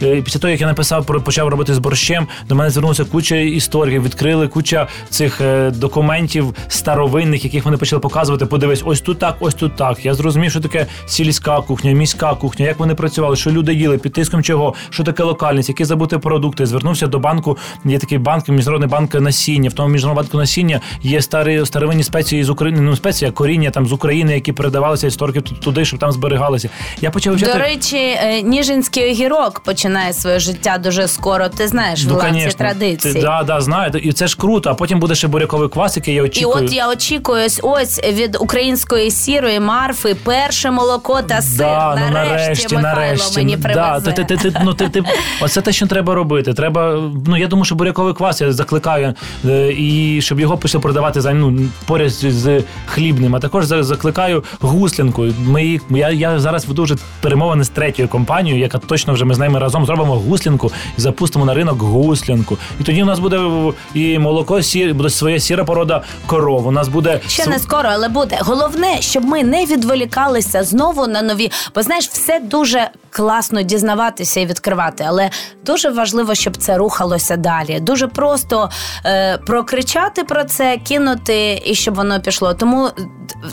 е, 0.01 0.21
після 0.21 0.39
того, 0.39 0.51
як 0.51 0.61
я 0.61 0.67
написав 0.67 1.05
про 1.05 1.21
почав 1.21 1.47
робити 1.47 1.73
з 1.73 1.77
борщем. 1.77 2.27
До 2.49 2.55
мене 2.55 2.69
звернулася 2.69 3.05
куча 3.05 3.35
історій, 3.35 3.99
відкрили 3.99 4.47
куча 4.47 4.87
цих 5.09 5.41
документів 5.75 6.55
старовинних, 6.67 7.43
яких 7.43 7.65
вони 7.65 7.77
почали 7.77 7.99
показувати. 7.99 8.45
Подивись, 8.45 8.81
ось 8.85 9.01
тут 9.01 9.19
так, 9.19 9.35
ось 9.39 9.53
тут 9.53 9.75
так. 9.75 10.05
Я 10.05 10.13
зрозумів, 10.13 10.51
що 10.51 10.59
таке 10.59 10.80
сільська 11.05 11.61
кухня, 11.61 11.91
міська 11.91 12.35
кухня, 12.35 12.65
як 12.65 12.79
вони 12.79 12.95
працювали, 12.95 13.35
що 13.35 13.51
люди 13.51 13.73
їли, 13.73 13.97
під 13.97 14.13
тиском 14.13 14.43
чого, 14.43 14.73
що 14.89 15.03
таке 15.03 15.23
локальність, 15.23 15.69
які 15.69 15.85
забути 15.85 16.17
продукти. 16.17 16.65
Звернувся 16.65 17.07
до 17.07 17.19
банку. 17.19 17.57
Є 17.85 17.99
такий 17.99 18.17
банк, 18.17 18.49
міжнародний 18.49 18.89
банк 18.89 19.13
насіння. 19.13 19.69
В 19.69 19.73
тому 19.73 19.89
міжнародному 19.89 20.21
банку 20.21 20.37
насіння 20.37 20.81
є 21.01 21.21
старі 21.21 21.65
старовинні 21.65 22.03
спеції 22.03 22.43
з 22.43 22.49
України. 22.49 22.81
Ну 22.81 22.95
спеція 22.95 23.31
коріння 23.31 23.69
там 23.69 23.87
з 23.87 23.91
України, 23.91 24.33
які 24.33 24.51
передавалися 24.53 25.07
історики 25.07 25.41
туди, 25.41 25.85
щоб 25.85 25.99
там 25.99 26.11
зберігалися. 26.11 26.69
Я 27.01 27.11
почав 27.11 27.35
вчити... 27.35 27.53
до 27.53 27.59
речі, 27.59 27.97
е, 27.97 28.41
Ніжинський 28.41 29.11
огірок 29.11 29.59
починає 29.59 30.13
своє 30.13 30.39
життя 30.39 30.77
дуже 30.77 31.07
скоро. 31.07 31.49
Ти 31.49 31.67
знаєш 31.67 32.05
ну, 32.07 32.13
власні 32.13 32.47
традиції. 32.47 33.13
Ти, 33.13 33.21
да, 33.21 33.43
да, 33.43 33.61
знаю. 33.61 33.91
І 33.91 34.13
це 34.13 34.27
ж 34.27 34.37
круто. 34.37 34.69
А 34.69 34.73
потім 34.73 34.99
буде 34.99 35.15
ще 35.15 35.27
буряковий 35.27 35.69
квас, 35.69 35.97
який 35.97 36.15
я 36.15 36.23
очікую. 36.23 36.63
І 36.63 36.65
от 36.65 36.73
я 36.73 36.89
очікую 36.89 37.45
ось 37.45 37.59
ось 37.63 38.03
від 38.03 38.37
української 38.39 39.11
сірої 39.11 39.59
марфи 39.59 40.15
молоко 40.71 41.21
та 41.21 41.41
сир. 41.41 41.57
Да, 41.57 41.95
нарешті, 41.95 42.07
ну, 42.11 42.11
нарешті, 42.11 42.75
Михайло 42.75 43.01
нарешті. 43.01 43.37
мені 43.37 43.57
привезе. 43.57 44.01
Да, 44.05 44.11
ти, 44.11 44.23
ти, 44.23 44.37
ти, 44.37 44.61
ну, 44.63 44.73
ти, 44.73 44.89
ти, 44.89 45.03
Оце 45.41 45.61
те, 45.61 45.71
що 45.71 45.87
треба 45.87 46.15
робити. 46.15 46.53
Треба, 46.53 47.03
ну 47.27 47.37
я 47.37 47.47
думаю, 47.47 47.65
що 47.65 47.75
буряковий 47.75 48.13
квас 48.13 48.41
я 48.41 48.53
закликаю, 48.53 49.13
е, 49.45 49.73
і 49.77 50.19
щоб 50.21 50.39
його 50.39 50.57
почали 50.57 50.81
продавати 50.81 51.21
за 51.21 51.33
ну, 51.33 51.59
поряд 51.85 52.11
з 52.11 52.63
хлібним. 52.85 53.35
А 53.35 53.39
також 53.39 53.65
закликаю 53.65 54.43
гуслянку. 54.59 55.25
Ми 55.39 55.79
я, 55.89 56.09
я 56.09 56.39
зараз 56.39 56.65
веду 56.65 56.83
вже 56.83 56.95
перемовини 57.21 57.63
з 57.63 57.69
третьою 57.69 58.07
компанією, 58.07 58.61
яка 58.61 58.77
точно 58.77 59.13
вже 59.13 59.25
ми 59.25 59.33
з 59.33 59.39
ними 59.39 59.59
разом 59.59 59.85
зробимо 59.85 60.15
гуслянку 60.15 60.71
і 60.97 61.01
запустимо 61.01 61.45
на 61.45 61.53
ринок 61.53 61.81
гуслянку. 61.81 62.57
І 62.79 62.83
тоді 62.83 63.03
у 63.03 63.05
нас 63.05 63.19
буде 63.19 63.39
і 63.93 64.19
молоко, 64.19 64.61
сір, 64.61 64.93
буде 64.93 65.09
своя 65.09 65.39
сіра 65.39 65.63
порода 65.63 66.01
коров. 66.25 66.67
У 66.67 66.71
нас 66.71 66.87
буде 66.87 67.19
ще 67.27 67.47
не 67.47 67.59
скоро, 67.59 67.89
але 67.91 68.09
буде 68.09 68.37
головне, 68.41 69.01
щоб 69.01 69.25
ми 69.25 69.43
не 69.43 69.65
відволікалися 70.51 70.63
знову 70.63 71.07
на 71.07 71.21
нові, 71.21 71.51
бо 71.75 71.83
знаєш, 71.83 72.07
все 72.07 72.39
дуже 72.39 72.89
класно 73.11 73.61
дізнаватися 73.61 74.39
і 74.39 74.45
відкривати, 74.45 75.05
але 75.07 75.29
дуже 75.65 75.89
важливо, 75.89 76.35
щоб 76.35 76.57
це 76.57 76.77
рухалося 76.77 77.37
далі. 77.37 77.79
Дуже 77.79 78.07
просто 78.07 78.69
е, 79.05 79.37
прокричати 79.37 80.23
про 80.23 80.43
це, 80.43 80.77
кинути 80.77 81.61
і 81.65 81.75
щоб 81.75 81.95
воно 81.95 82.21
пішло. 82.21 82.53
Тому 82.53 82.89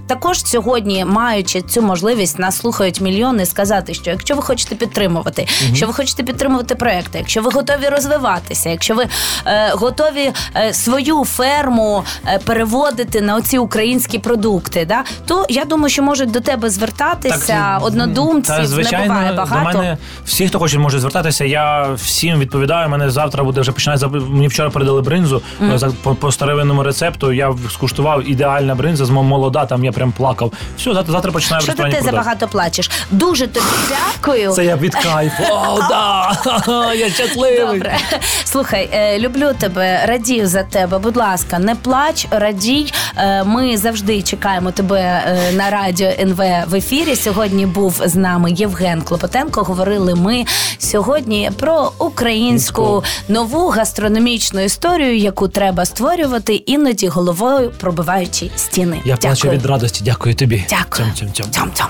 також 0.06 0.44
сьогодні, 0.44 1.04
маючи 1.04 1.62
цю 1.62 1.82
можливість, 1.82 2.38
нас 2.38 2.58
слухають 2.58 3.00
мільйони, 3.00 3.46
сказати, 3.46 3.94
що 3.94 4.10
якщо 4.10 4.34
ви 4.34 4.42
хочете 4.42 4.74
підтримувати, 4.74 5.42
угу. 5.42 5.66
якщо 5.68 5.86
ви 5.86 5.92
хочете 5.92 6.22
підтримувати 6.22 6.74
проекти, 6.74 7.18
якщо 7.18 7.42
ви 7.42 7.50
готові 7.50 7.88
розвиватися, 7.88 8.70
якщо 8.70 8.94
ви 8.94 9.06
е, 9.46 9.70
готові 9.72 10.32
е, 10.56 10.74
свою 10.74 11.24
ферму 11.24 12.04
е, 12.26 12.40
переводити 12.44 13.20
на 13.20 13.36
оці 13.36 13.58
українські 13.58 14.18
продукти, 14.18 14.84
да 14.88 15.04
то 15.26 15.46
я 15.48 15.64
думаю, 15.64 15.88
що 15.90 16.02
можуть 16.02 16.30
до 16.30 16.40
тебе 16.40 16.70
звертатися 16.70 17.46
так, 17.46 17.84
однодумців. 17.84 18.56
Та, 18.56 18.66
звичайно, 18.66 18.98
не 18.98 19.08
буває 19.08 19.32
багато. 19.32 19.47
До 19.50 19.60
мене 19.60 19.96
всі, 20.24 20.48
хто 20.48 20.58
хоче, 20.58 20.78
може 20.78 21.00
звертатися. 21.00 21.44
Я 21.44 21.88
всім 21.96 22.38
відповідаю. 22.38 22.88
Мене 22.88 23.10
завтра 23.10 23.44
буде 23.44 23.60
вже 23.60 23.72
починати 23.72 24.06
Мені 24.06 24.48
вчора 24.48 24.70
передали 24.70 25.02
бринзу 25.02 25.42
mm. 25.62 25.92
по, 26.02 26.14
по 26.14 26.32
старовинному 26.32 26.82
рецепту. 26.82 27.32
Я 27.32 27.54
скуштував 27.70 28.30
ідеальна 28.30 28.74
бринза 28.74 29.04
з 29.04 29.10
молода. 29.10 29.66
Там 29.66 29.84
я 29.84 29.92
прям 29.92 30.12
плакав. 30.12 30.52
Все, 30.76 30.94
завтра 30.94 31.12
завтра 31.12 31.32
починаю 31.32 31.62
Що 31.62 31.74
ти 31.74 32.00
забагато 32.04 32.48
плачеш? 32.48 32.90
Дуже 33.10 33.46
тобі 33.46 33.66
дякую. 33.88 34.52
Це 34.52 34.64
я 34.64 34.76
від 34.76 34.94
кайфу. 34.94 35.42
О, 35.50 35.80
да! 35.88 36.92
Я 36.94 37.10
щасливий. 37.10 37.78
Добре. 37.78 37.98
Слухай, 38.44 38.88
е, 38.92 39.18
люблю 39.18 39.50
тебе, 39.58 40.06
радію 40.06 40.46
за 40.46 40.62
тебе. 40.62 40.98
Будь 40.98 41.16
ласка, 41.16 41.58
не 41.58 41.74
плач, 41.74 42.26
радій. 42.30 42.92
Е, 43.16 43.44
ми 43.44 43.76
завжди 43.76 44.22
чекаємо 44.22 44.70
тебе 44.70 45.22
на 45.52 45.70
радіо 45.70 46.10
НВ 46.20 46.42
в 46.66 46.74
ефірі. 46.74 47.16
Сьогодні 47.16 47.66
був 47.66 48.00
з 48.04 48.16
нами 48.16 48.52
Євген 48.52 49.02
Клопотенко. 49.38 49.62
Говорили 49.62 50.14
ми 50.14 50.44
сьогодні 50.78 51.50
про 51.58 51.92
українську 51.98 53.04
нову 53.28 53.68
гастрономічну 53.68 54.60
історію, 54.60 55.16
яку 55.16 55.48
треба 55.48 55.84
створювати, 55.84 56.54
іноді 56.54 57.08
головою 57.08 57.72
пробиваючи 57.80 58.50
стіни. 58.56 59.00
Я 59.04 59.16
плачу 59.16 59.48
від 59.48 59.66
радості. 59.66 60.04
Дякую 60.04 60.34
тобі. 60.34 60.66
Дякую. 60.70 61.08
Цьом-цьом-цьом. 61.08 61.50
Цьом-цьом. 61.50 61.86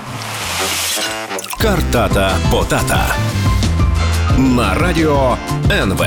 Картата 1.61 2.31
Потата 2.51 3.15
на 4.37 4.73
радіо 4.73 5.37
НВ. 5.71 6.05